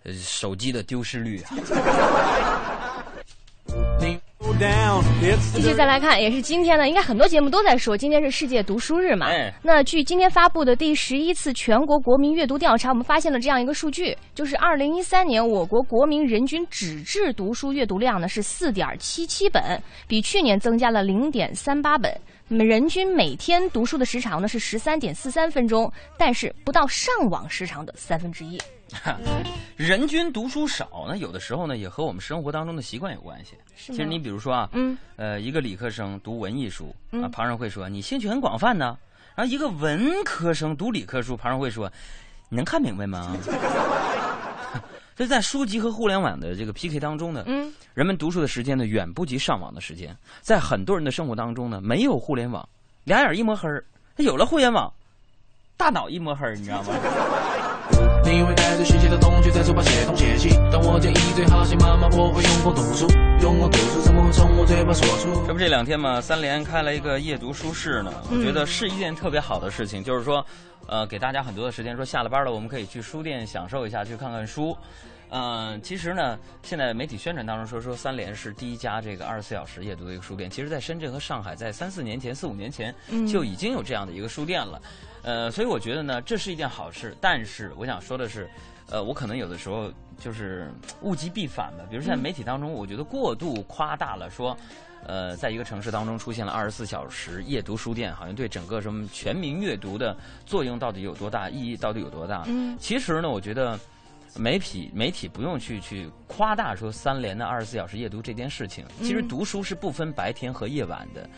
[0.04, 1.50] 呃手机的丢失率啊。
[5.52, 9.26] 继续再来看，也是今天呢，应该很多节目都在说，今天是世界读书日嘛。
[9.26, 22.12] 哎那据今天发布的第十一次全国国民阅读调查，我们发现了这样一个数据，就是二零一三年我国国民人均纸质读书阅读量呢是四点七七本，比去年增加了零点三八本。
[22.58, 28.60] 人均每天读书的时长呢是十三点四三分钟，但是不到上网时长的三分之一。
[29.76, 33.52] 人均读书少呢，有的时候呢也和我们生活当中的习惯有关系。
[33.74, 38.98] 其实你比如说啊，嗯，呃，一个理科生读文艺书，啊，嗯旁人会说你兴趣很广泛呢。
[39.34, 41.90] 然后一个文科生读理科书，旁人会说
[42.50, 43.34] 你能看明白吗？
[45.16, 50.16] 所以在书籍和互联网的这个 PK 当中呢，嗯，人们读书的时间呢远不及上网的时间。
[50.40, 52.66] 在很多人的生活当中呢，没有互联网，
[53.04, 53.82] 两眼一摸黑儿；
[54.16, 54.92] 有了互联网，
[55.76, 56.88] 大脑一摸黑儿，你知道吗？
[58.24, 60.50] 你会带着学习的同学在手把写东写西。
[60.72, 63.06] 当我建议最好写妈妈，我会用功读书，
[63.42, 65.44] 用功读书怎么会从我嘴巴说出？
[65.46, 70.44] 这不这两天嘛，三联开了一个夜读书室呢，我觉得是一件特别好的事情，就是说，
[70.86, 74.76] 呃，给大家很多的时间，说下了班了，我们可以去书店享受一下，去看看书。
[75.34, 80.50] 嗯、其实呢，现在媒体宣传当中说说三联是第一家这个二十四小时夜读的一个书店。
[80.50, 82.94] 其实，在深圳和上海，在三四年前、四五年前
[83.26, 84.82] 就已经有这样的一个书店了。
[85.22, 87.16] 呃，所以我觉得呢，这是一件好事。
[87.18, 88.46] 但是我想说的是，
[88.92, 91.84] 呃，我可能有的时候就是物极必反吧。
[91.90, 94.56] 比如现在媒体当中，我觉得过度夸大了说。
[95.04, 102.44] 呃，在一个城市当中出现了二十四小时夜读书店，好像对整个什么全民阅读的作用到底有多大，意义到底有多大？
[102.46, 103.76] 嗯其实呢，我觉得
[104.36, 108.84] 媒体媒体不用去去夸大说三联的二十四小时夜读这件事情。
[109.00, 111.28] 其实嗯读书是不分白天和夜晚的。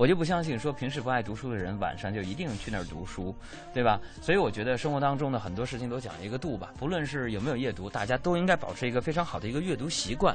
[0.00, 3.34] 我就不相信说平时不爱读书的人晚上就一定去那儿读书，
[3.74, 4.00] 对吧？
[4.22, 10.34] 所以我觉得生活当中的很多事情都讲一个度吧，不论是有没有阅读，大家都应该保持一个非常好的一个阅读习惯。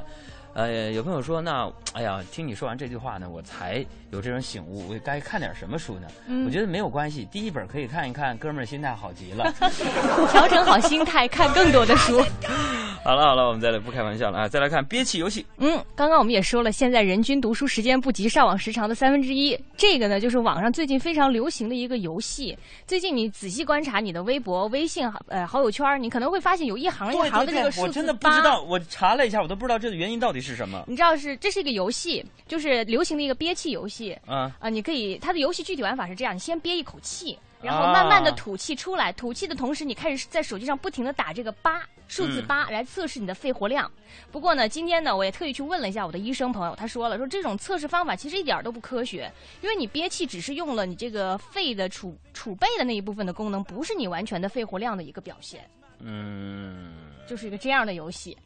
[0.56, 6.08] 呃，有朋友说，那哎呀，听你说完这句话呢，我才有这种醒悟，我该看点什么书呢？
[6.28, 9.52] 嗯我觉得没有关系，第一本可以看一看，哥们儿心态好极了。
[10.32, 12.24] 调整好心态，看更多的书。
[13.04, 15.44] 好了好了，我们再来不开玩笑了啊，再来看憋气游戏。
[15.58, 19.56] 嗯，刚刚我们也说了，现在人均读书时间不及上网时长的三分之一。
[19.76, 22.56] 这个呢，就是网上最近非常流行的一个游戏。
[22.86, 30.84] 最近你仔细观察你的微博、微信、呃好友圈，你可能会发现有一行一行的这个数字我真的不八知道，我查了一下，我都不知道这个原因到底是什么。
[30.86, 34.16] 你知道是这是一个游戏，就是流行的一个憋气游戏。
[34.26, 43.90] 啊啊、你可以它的游戏具体玩法是这样：你先憋一口气，然后啊慢慢的吐气出来，吐气的同时，你开始在手机上不停的打这个八数字嗯八来测试你的肺活量。
[44.30, 49.30] 不过呢，今天呢，我也特意去问了一下我的医生朋友，他说了，说这种测试方法其实一点都不科学，
[49.62, 56.94] 因为你憋气只是用了你这个肺的储储备的那一部分的功能，不是你完全的肺活量的一个表现，嗯，
[57.28, 58.36] 就是一个这样的游戏。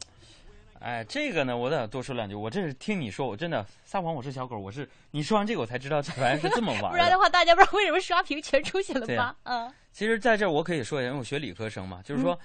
[0.80, 2.34] 哎，这个呢，我得多说两句。
[2.34, 6.88] 我这是听你说，我真的撒谎，我是小狗，我是你说完这个，我才知道这玩意儿是这么玩的。
[6.90, 9.66] 不然的话，大家不知道为什么刷屏全出现了八啊。
[9.66, 12.38] 嗯，其实在这儿我可以说一下，因为我学理科生嘛，就是说，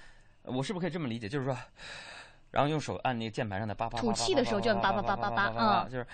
[0.44, 1.30] 我是不是可以这么理解？
[1.30, 1.58] 就是说，
[2.52, 6.06] 然后用手按那个键盘上的八八八吐气的时候就按八八八八八嗯就是，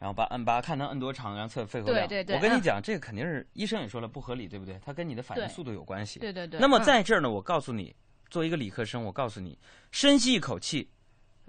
[0.00, 2.08] 然后八按八，看能按多长，然后测肺活量。
[2.08, 4.76] 对对对嗯我跟你讲，这个肯定是医生也说了不合理，对不对？
[4.84, 6.18] 它跟你的反应速度有关系。
[6.18, 6.58] 对对对。
[6.58, 7.94] 那么嗯在这儿呢，我告诉你，
[8.28, 9.56] 作为一个理科生，我告诉你，
[9.92, 10.90] 深吸一口气。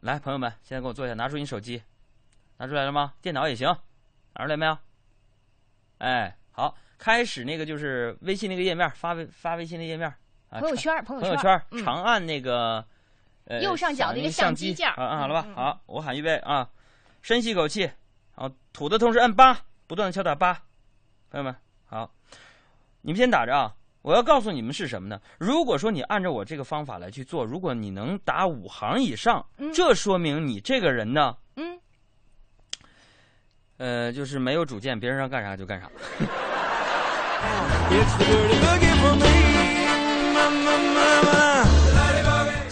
[0.05, 1.81] 来，朋友们，现在给我坐下，拿出你手机，
[2.57, 3.15] 拿出来了吗？
[3.23, 3.75] 电脑也行，
[4.35, 4.77] 拿出来没有？
[5.97, 10.07] 哎，好，开始那个就是微信那个页面，发微发微信的页面。
[10.51, 11.83] 啊，朋友圈朋友圈朋友圈，嗯。
[11.83, 12.85] 长按那个
[13.45, 16.69] 呃右上角的一个相相机键按好了吧好，我喊预备啊，
[17.23, 17.81] 深吸一口气，
[18.35, 20.53] 然后吐的同时按八，不断的敲打八，
[21.31, 21.55] 朋友们
[21.87, 22.11] 好，
[23.01, 23.75] 你们先打着啊。
[24.05, 25.19] 我要告诉你们是什么呢？
[25.39, 31.79] 如果说你按照我这个方法来去做，如果你能打五行以上，嗯这说明你这个人呢，嗯，
[33.77, 35.89] 呃，就是没有主见，别人让干啥就干啥。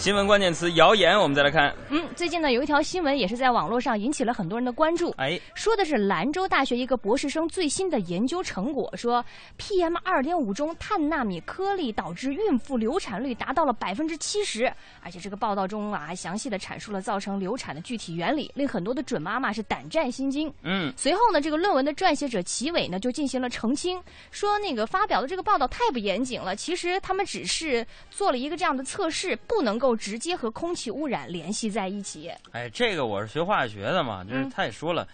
[0.04, 1.74] 新闻关键词谣言，我们再来看。
[1.88, 5.08] 嗯，最近呢有一条新闻也是在网络上引起了很多人的关注。
[5.16, 9.24] 哎，说的是兰州大学一个博士生最新的研究成果，说
[9.58, 20.52] PM 二点五中碳纳米颗粒导致孕妇流产率达到了百分之七十，而且这个报道中啊还详细的阐述了造成流产的具体原理，令很多的准妈妈是胆战心惊。
[20.64, 23.98] 嗯，随后呢，这个论文的撰写者齐伟呢就进行了澄清，
[24.30, 26.54] 说那个发表的这个报道太不严谨了。
[26.54, 32.30] 其实他们只是做了一个这样的测试，不能够直接和空气污染联系在一起。
[32.52, 35.06] 哎，这个我是学化学的嘛，就是嗯他也说了，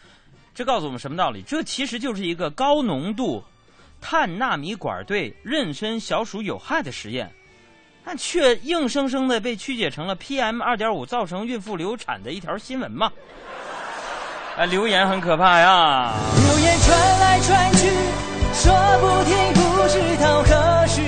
[0.55, 1.43] 这告诉我们什么道理？
[1.43, 3.43] 这其实就是一个高浓度
[4.01, 7.31] 碳纳米管对妊娠小鼠有害的实验，
[8.05, 13.13] 但却硬生生的被曲解成了 PM 二点五造成孕妇流产的一条新闻嘛。
[14.57, 16.13] 哎，留言很可怕呀！
[16.37, 17.89] 流言传来传去，
[18.53, 21.01] 说不停，不知道何时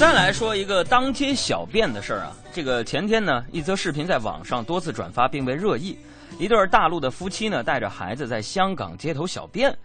[0.00, 5.94] 再来说一个当街小便的事儿啊，这个前天呢，一则视频在网上多次转发并被热议。
[6.38, 9.76] 一对大陆的夫妻呢，带着孩子在香港街头小便，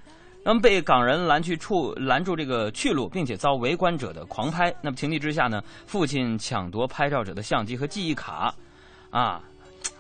[0.42, 4.74] 那么被港人拦去处拦住这个去路，并且遭围观者的狂拍。
[4.82, 8.56] 那么情急之下呢，父亲抢夺拍照者的相机和记忆卡，
[9.10, 9.42] 啊，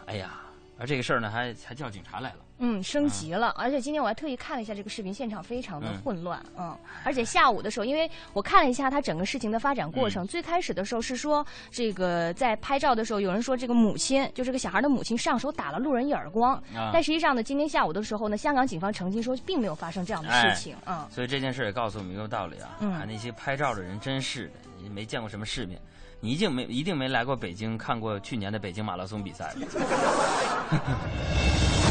[0.05, 0.39] 哎呀，
[0.79, 2.44] 而这个事儿呢，还还叫警察来了。
[2.59, 6.01] 嗯，升级了，而且今天我还特意看了一下这个视频，现场非常的嗯。
[6.01, 6.73] 混乱，嗯。
[7.03, 10.09] 而且下午的时候，因为我看了一下他整个事情的发展过嗯。
[10.09, 16.91] 程，最开始的时候是说，这个在拍照的时候，有人说这个母亲，就这个小孩的母亲上手打了路人一耳光，啊。
[16.93, 21.05] 但实际上呢，今天下午的时候呢，香港警方澄清说，并没有发生这样的事情，嗯。
[21.11, 22.93] 所以这件事也告诉我们一个道理啊，嗯。
[22.93, 25.77] 啊，那些拍照的人真是的，也没见过什么世面，
[26.21, 29.67] 你一定没一定没来过北京看过去年的北京马拉松比赛吧。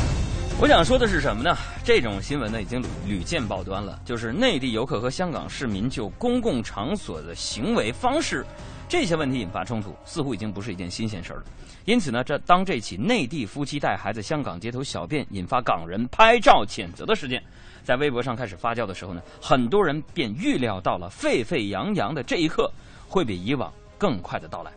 [0.61, 1.55] 我想说的是什么呢？
[1.85, 8.47] 这种新闻呢已经屡屡见报端了，就是内地游客和香港市民就公共场所的行为方式
[8.89, 11.45] 这些问题引发冲突，似乎已经不是一件新鲜事儿了。
[11.85, 17.43] 因此呢，这当这起内地夫妻带孩子香港街头小便引发港人拍照谴责的事件，
[17.83, 22.71] 在微博上开始发酵的时候呢，很多人便预料到了沸沸扬扬的这一刻
[23.09, 24.71] 会比以往更快的到来。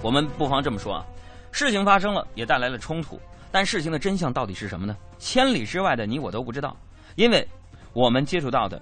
[0.00, 1.04] 我们不妨这么说啊，
[1.50, 3.20] 事情发生了，也带来了冲突，
[3.52, 4.96] 但事情的真相到底是什么呢？
[5.18, 6.76] 千里之外的你我都不知道，
[7.14, 7.46] 因为
[7.92, 8.80] 我们接触到的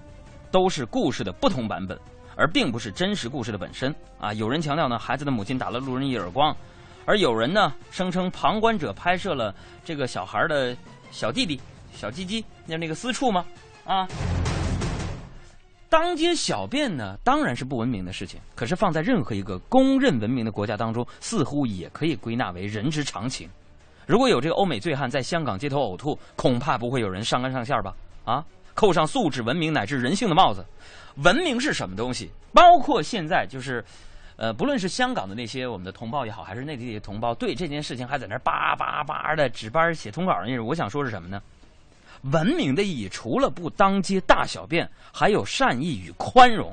[0.49, 1.99] 都是故事的不同版本。
[2.37, 4.33] 而并不是真实故事的本身啊。
[4.33, 6.55] 有人强调呢，孩子的母亲打了路人一耳光，
[7.05, 9.53] 而有人呢声称旁观者拍摄了
[9.83, 10.75] 这个小孩的
[11.11, 11.59] 小弟弟
[11.93, 13.45] 小鸡鸡，那那个私处吗？
[13.85, 14.07] 啊。
[15.89, 18.39] 当街小便呢，当然是不文明的事情。
[18.55, 23.47] 可是放在任何一个公认文明的国家当中，似乎也可以归纳为人之常情。
[24.05, 27.93] 如果有这个欧美醉汉在香港街头呕吐，恐怕不会有人上纲上线吧？
[28.25, 28.43] 啊，
[28.73, 30.65] 扣上素质、文明乃至人性的帽子。
[31.23, 32.31] 文明是什么东西？
[32.53, 33.83] 包括现在就是，
[34.35, 41.41] 呃，不论是香港的那些我们的同胞也好，还是内地的同胞，对这件事情还在那叭叭叭的值班写通稿那人，我想说是什么呢？
[42.31, 46.71] 文明的意义除了不当街大小便，还有善意与宽容。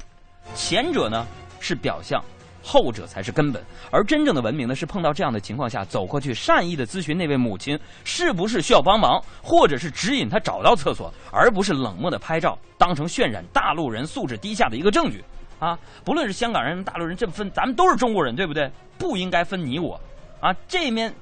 [0.55, 1.27] 前者呢
[1.59, 2.23] 是表象，
[2.63, 3.63] 后者才是根本。
[3.91, 15.25] 而真正的文明呢，是碰到这样的情况下，走过去善意的咨询那位母亲是不是需要帮忙，或者是指引她找到厕所，而不是冷漠的拍照，当成渲染大陆人素质低下的一个证据。
[15.59, 18.71] 啊，不论是香港人、大陆人，这么分咱们都是中国人，对不对？
[18.97, 20.01] 不应该分你我。
[20.41, 21.13] 啊，这面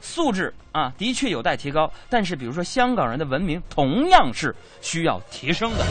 [0.00, 1.92] 素质啊，的确有待提高。
[2.08, 5.84] 但是，比如说香港人的文明，同样是需要提升的。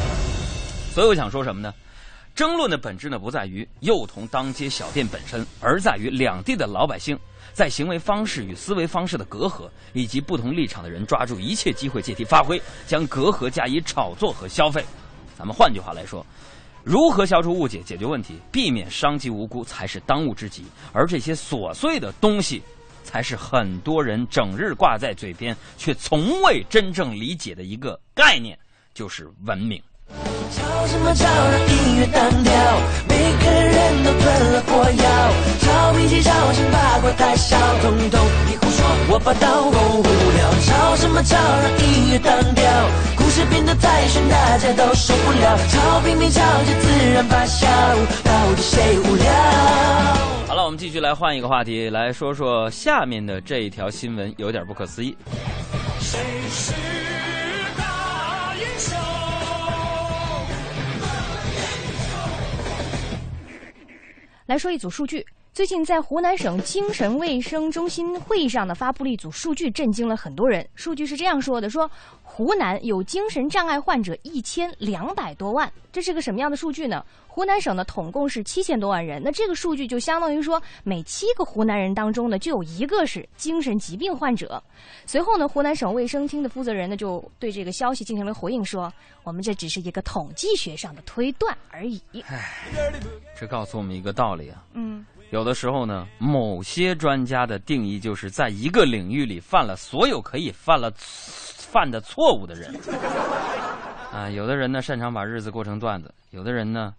[0.92, 1.72] 所以，我想说什么呢？
[2.36, 7.18] 争论的本质呢，不在于幼童当街小便本身，而在于两地的老百姓
[7.54, 14.84] 在行为方式与思维方式的隔阂，以及不同立场的人抓住一切机会借题发挥，将隔阂加以炒作和消费。
[15.38, 16.26] 咱们换句话来说。
[16.86, 20.66] 如何消除误解、解决问题，避免伤及无辜，才是当务之急。
[20.92, 22.62] 而这些琐碎的东西，
[23.06, 28.60] 才是很多人整日挂在嘴边，却从未真正理解的一个概念，
[28.94, 29.82] 就是文明。
[30.52, 32.54] 吵什么吵，让音乐单调，
[33.08, 35.06] 每个人都吞了火药。
[35.62, 40.52] 吵脾气，吵成八卦太小，统统你胡说，我报道够无聊。
[40.66, 42.64] 吵什么吵，让音乐单调，
[43.16, 45.58] 故事变得太悬，大家都受不了。
[45.70, 47.68] 吵拼命吵着自然发酵，
[48.24, 49.32] 到底谁无聊？
[50.48, 55.16] 好了，我们继续来换一个话题，来说说下面的这一条新闻，有点不可思议。
[56.00, 56.20] 谁
[56.52, 56.74] 是
[64.54, 65.26] 来说一组数据。
[65.54, 70.68] 最近在湖南省精神卫生中心会议上呢，发布了一组数据，震惊了很多人。
[70.74, 71.88] 数据是这样说的：说
[72.24, 77.06] 湖南有精神障碍患者一千两百多万，这是个什么样的数据呢？
[77.28, 84.62] 湖南省呢，统共是七千多万人，那这个数据就相当于说，每七个湖南人当中呢，就有一个是精神疾病患者。
[85.06, 88.92] 随后呢，湖南省卫生厅的负责人呢，就对这个消息进行了回应，说
[89.24, 92.02] 我们这只是一个统计学上的推断而已。
[93.40, 95.06] 这告诉我们一个道理啊，嗯。
[95.34, 102.72] 有的时候呢，某些专家的定义就是在一个领域里犯了所有可以犯了犯的错误的人。
[104.12, 106.94] 啊，有的人呢擅长把日子过成段子，有的人呢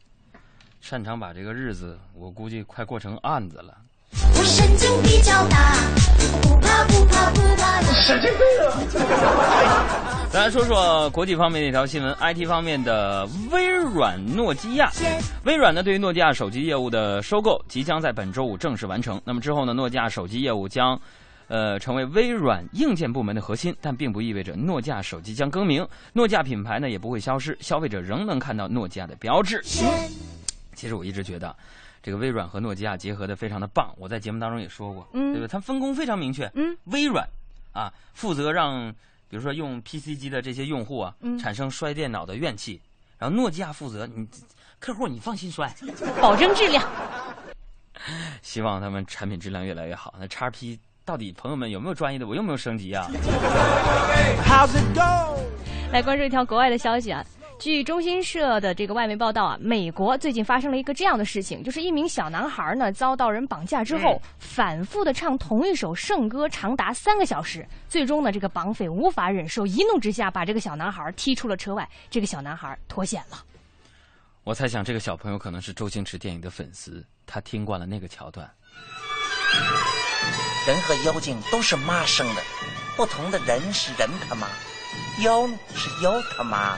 [0.81, 3.73] 擅长把这个日子，我估计快过成案子了。
[4.37, 5.77] 我神经比较大，
[6.43, 9.34] 不怕不怕不怕，神经病啊！
[10.35, 14.91] 咱来说说国际方面的一条新闻，IT 方面的微软、诺基亚。
[15.45, 19.23] 微软呢，对于诺基亚手机业务的收购即将在本周五正式完成。
[19.25, 21.01] 那么之后呢，诺基亚手机业务将，
[21.47, 29.63] 呃，成为微软硬件部门的核心，但并不意味着诺基亚手机将更名，诺基亚品牌呢也不会消失，消费者仍能看到诺基亚的标志。
[30.75, 31.55] 其实我一直觉得。
[32.03, 35.47] 这个微软和诺基亚结合的非常的棒，我在节目当中也说过，嗯，对吧？
[35.49, 37.25] 它分工非常明确，嗯，微软
[37.73, 38.93] 啊负责让，
[39.29, 42.81] 比如说用 PC 机的这些用户啊，嗯，产生摔电脑的怨气，
[43.19, 44.27] 然后诺基亚负责你
[44.79, 45.75] 客户你放心摔，
[46.21, 46.87] 保证质量。
[48.43, 50.15] 希望他们产品质量越来越好。
[50.19, 52.27] 那叉 P 到底朋友们有没有专业的？
[52.27, 53.09] 我有没有升级啊？
[55.93, 57.25] 来关注一条国外的消息啊。
[57.59, 73.43] 据中新社的这个外媒报道啊，美国最近发生了一个这样的事情，就是一名小男孩呢遭到人绑架之后，反复的唱同一首圣歌长达三个小时，最终呢这个绑匪无法忍受，一怒之下把这个小男孩踢出了车外，这个小男孩脱险了。
[74.43, 78.51] 我猜想这个小朋友可能是周星驰电影的粉丝，他听惯了那个桥段。
[80.67, 82.43] 人和妖精都是妈生的，
[82.97, 84.49] 不同的人是人他妈，
[85.23, 86.77] 妖是妖他妈。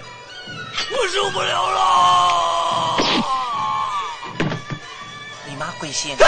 [0.90, 2.96] 我受不了了！
[5.48, 6.16] 你妈会信。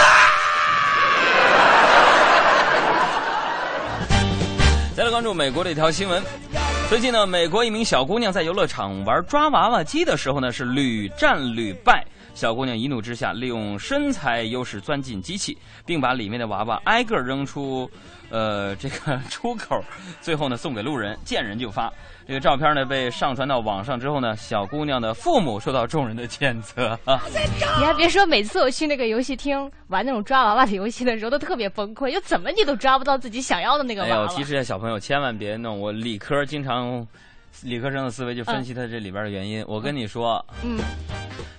[4.95, 6.21] 再来关注美国的一条新闻。
[6.89, 12.05] 最近呢，美国一名小姑娘在游乐场玩抓娃娃机的时候呢，是屡战屡败。
[12.33, 17.89] 小姑娘一怒之下，利用身材优势钻进机器，并把里面的娃娃挨个扔出，
[18.29, 19.83] 呃，这个 出口，
[20.21, 21.91] 最后呢送给路人，见人就发。
[22.29, 27.19] 这个照片呢被上传到网上之后呢，小姑娘的父母受到众人的谴责啊。
[27.79, 34.27] 你还别说，每次我去那个游戏厅玩那种抓娃娃的游戏的时候，都特别崩溃，就怎么你都抓不到自己想要的那个哎呦，娃娃。
[34.27, 35.81] 提示一下小朋友，千万别弄。
[35.81, 37.03] 我理科经常，
[37.63, 39.63] 理科生的思维就分析它这里边的原因。
[39.67, 40.79] 我跟你说，嗯，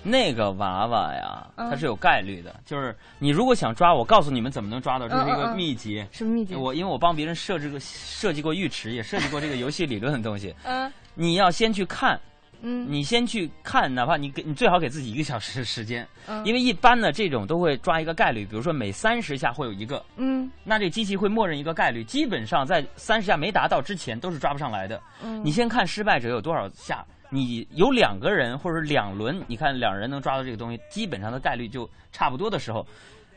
[0.02, 2.54] 那个娃娃呀，嗯它是有概率的。
[2.64, 6.04] 就是你如果想抓，我告诉你们怎么能抓到，这是一个秘籍。
[6.12, 6.54] 什么秘籍？
[6.54, 10.54] 我因为我帮别人设置过设计过浴池，也设计过这个游戏理论的东西。
[10.64, 12.18] 嗯你要先去看，
[12.62, 12.86] 嗯。
[12.90, 16.44] 你先去看，哪怕你给你最好给自己一个小时时间，嗯。
[16.44, 20.50] 因为一般呢这种都会抓一个概率，比如说每三十下会有一个，嗯。
[20.64, 25.00] 那这机器会默认一个概率，基本上在三十下没达到之前都是抓不上来的。
[25.24, 25.44] 嗯。
[25.44, 32.86] 你先看失败者有多少下，你有两个人或者两轮，你看两人能抓到这个东西，基本上的概率就差不多的时候。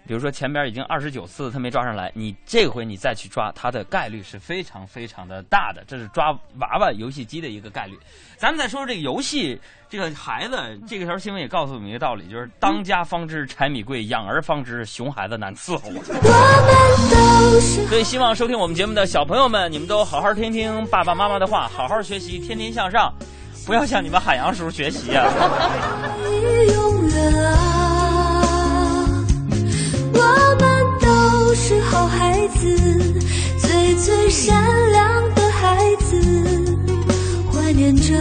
[0.06, 7.97] 比如说前边已经二十九次他没抓上来，你这回你再去抓，他的概率是非常非常的大的，这是抓娃娃游戏机的一个概率。
[8.38, 9.58] 咱们再说说这个游戏，
[9.89, 15.89] 这个孩子，这个条新闻也告诉我们一个道理，就是当家方知柴米贵，养儿方知熊孩子难伺候。
[17.88, 23.14] 所以希望收听我们节目的小朋友们，你们都好好听听爸爸妈妈的话，好好学习，天天向上，
[23.66, 25.32] 不要向你们海洋叔叔学习啊。
[26.74, 27.72] 永远啊，
[32.44, 32.76] 孩子，
[33.58, 34.54] 最最善
[34.91, 36.78] 良的孩子，
[37.50, 38.14] 怀念着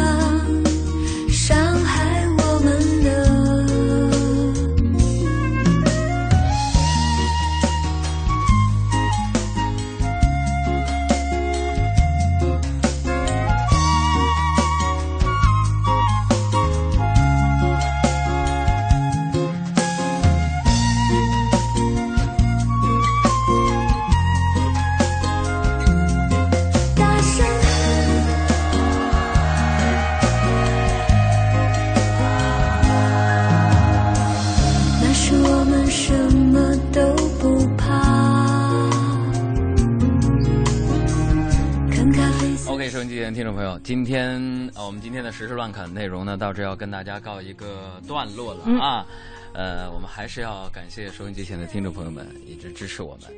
[43.31, 44.41] 的听众朋友，今天
[44.75, 49.07] 呃，我们今天的时事乱侃内容呢，到这要跟大家告一个段落了啊。
[49.53, 53.31] 呃，我们还是要感谢收音机前的听众朋友们一直支持我们。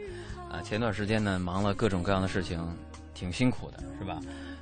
[0.51, 2.61] 啊、前段时间呢，忙了各种各样的事情，
[3.13, 4.21] 挺辛苦的，是吧？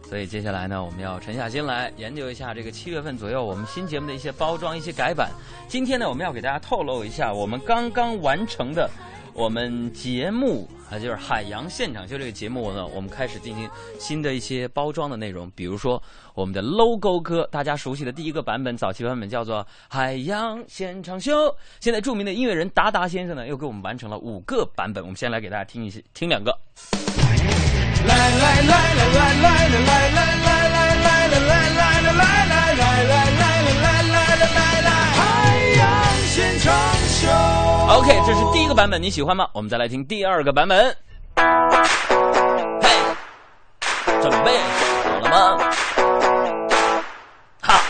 [0.09, 5.31] 所以接下来呢，我们要沉下心来研究一下这个七月份左右我们新节目的一些包装、一些改版。
[5.69, 8.91] 今天呢，我们要给大家透露一下我们刚刚完成的
[9.35, 13.69] 我们节目啊，就是《海洋现场秀》这个节目呢，我们开始进行
[13.99, 16.01] 新的一些包装的内容，比如说
[16.35, 21.49] 我们的 logo 歌，大家熟悉的第一个版本，早期版本叫做《海洋现场秀》。
[21.81, 26.57] 现在著名的音乐人达达先生呢，又给我们完成了五个版本，我们先来给大家听一些，听两个。
[28.07, 30.42] 来来来来来来来来来
[38.03, 39.49] OK，这是第一个版本，你喜欢吗？
[39.53, 40.93] 我们再来听第二个版本。
[41.37, 42.89] 嘿，
[44.21, 44.59] 准备
[45.05, 45.71] 好了吗？
[47.61, 47.81] 好。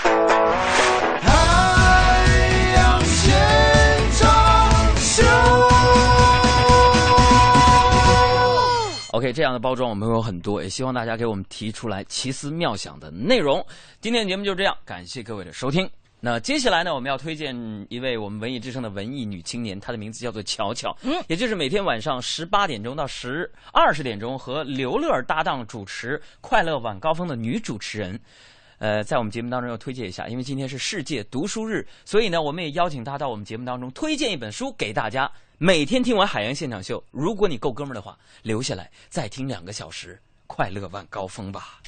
[9.12, 13.64] OK，这样的包装我们会有很多，也希望大家给我们提出来奇思妙想的内容。
[14.02, 15.88] 今天节目就这样，感谢各位的收听。
[16.24, 17.52] 那接下来呢，我们要推荐
[17.90, 28.20] 一位我们文艺之声的文艺女青年，她的名字叫做巧巧，嗯，也就是每天晚上十八点钟到十二十点钟和刘乐搭档主持《快乐晚高峰》的女主持人。
[28.78, 35.28] 呃，在我们节目当中要推荐一下，因为今天是世界读书日，所以呢，我们也邀请她到我们节目当中推荐一本书给大家。
[35.58, 41.80] 每天听完海洋现场秀，如果你够哥们儿的话，留下来再听两个小时，快乐晚高峰吧。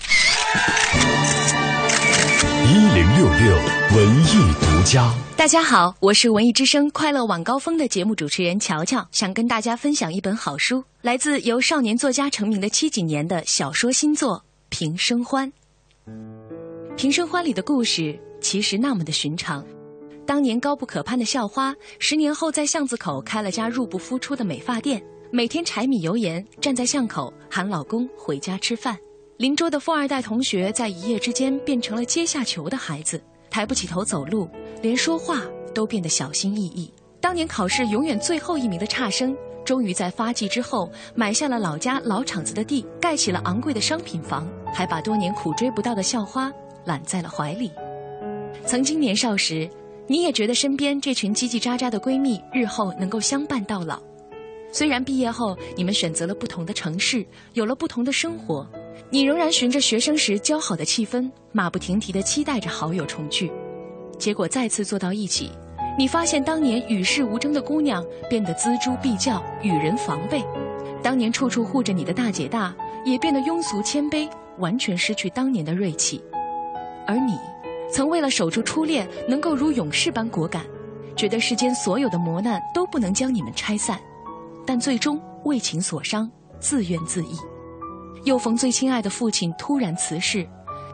[3.39, 3.53] 六
[3.97, 5.13] 文艺独家。
[5.37, 15.53] 大家好，我是文艺之声《快乐晚高峰》的节目主持人乔乔，想跟大家分享一本好书，来自由少年作家成名的七几年的小说新作《平生欢》。
[16.95, 19.65] 《平生欢》里的故事其实那么的寻常。
[20.25, 28.97] 当年高不可攀的校花，十年后在巷子口开了家入不敷出的美发店，每天柴米油盐，站在巷口喊老公回家吃饭。
[29.37, 33.21] 邻桌的富二代同学在一夜之间变成了阶下囚的孩子，
[33.51, 34.49] 抬不起头走路，
[34.81, 35.43] 连说话
[35.75, 36.93] 都变得小心翼翼。
[37.21, 46.53] 当年考试永远最后一名的差生，终于在发迹之后买下了老家老厂子的地，盖起了昂贵的商品房，还把多年苦追不到的校花
[46.85, 47.73] 揽在了怀里。
[48.65, 49.69] 曾经年少时，
[50.07, 54.01] 你也觉得身边这群叽叽喳喳的闺蜜日后能够相伴到老。
[54.71, 58.69] 虽然毕业后你们选择了不同的城市，有了不同的生活，
[59.11, 63.51] 你仍然循着学生时交好的气氛，马不停蹄地期待着好友重聚。
[64.19, 65.51] 结果再次坐到一起，
[65.99, 70.41] 你发现当年与世无争的姑娘变得锱铢必较，与人防备；
[71.03, 72.75] 当年处处护着你的大姐大
[73.05, 74.29] 也变得庸俗谦卑，
[74.59, 76.23] 完全失去当年的锐气。
[77.07, 77.39] 而你，
[77.93, 80.65] 曾为了守住初恋，能够如勇士般果敢，
[81.15, 84.01] 觉得世间所有的磨难都不能将你们拆散，
[84.67, 87.54] 但最终为情所伤，自怨自艾。
[88.25, 90.47] 又逢最亲爱的父亲突然辞世，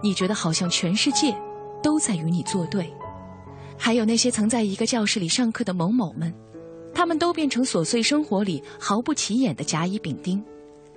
[0.02, 1.32] 你觉得好像全世界
[1.80, 2.92] 都在与你作对。
[3.78, 6.34] 还有那些曾在一个教室里上课的某某们，
[6.92, 10.42] 他们都变成琐碎生活里毫不起眼的甲乙丙丁，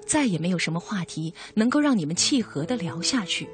[0.05, 3.47] 再也没有什么话题能够让你们契合的聊下去。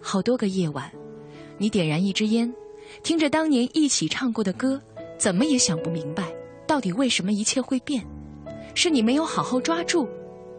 [0.00, 0.90] 好多个夜晚，
[1.58, 2.52] 你点燃一支烟，
[3.04, 4.82] 听着当年一起唱过的歌，
[5.16, 6.34] 怎么也想不明白，
[6.66, 8.04] 到底为什么一切会变？
[8.74, 10.08] 是你没有好好抓住？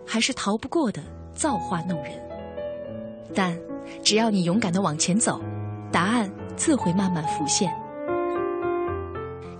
[0.05, 1.01] 还是逃不过的
[1.33, 2.13] 造化弄人，
[3.33, 3.57] 但
[4.03, 5.41] 只要你勇敢的往前走，
[5.91, 7.73] 答案自会慢慢浮现。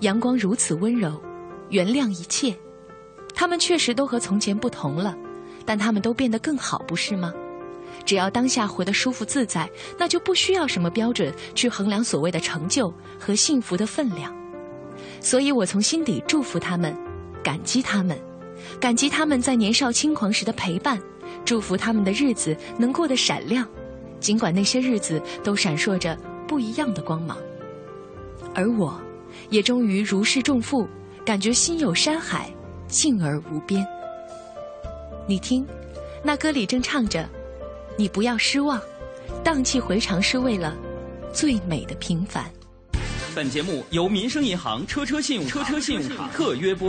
[0.01, 1.21] 阳光如此温柔，
[1.69, 2.55] 原谅一切。
[3.33, 5.15] 他们确实都和从前不同了，
[5.65, 7.33] 但他们都变得更好，不是吗？
[8.05, 14.35] 只要当下活得舒服自在，那就不需要什么标准去衡量所谓的成就和幸福的分量。
[15.19, 16.95] 所以我从心底祝福他们，
[17.41, 18.19] 感激他们。
[18.79, 20.99] 感激他们在年少轻狂时的陪伴，
[21.45, 23.67] 祝福他们的日子能过得闪亮，
[24.19, 26.17] 尽管那些日子都闪烁着
[26.47, 27.37] 不一样的光芒。
[28.53, 28.99] 而我，
[29.49, 30.87] 也终于如释重负，
[31.25, 32.53] 感觉心有山海，
[32.87, 33.85] 静而无边。
[35.27, 35.65] 你听，
[36.21, 37.27] 那歌里正唱着
[37.97, 38.81] ：“你不要失望，
[39.43, 40.75] 荡气回肠是为了
[41.33, 42.45] 最美的平凡。”
[43.33, 46.81] 本节目由民生银行车车信用车车信用卡特约播。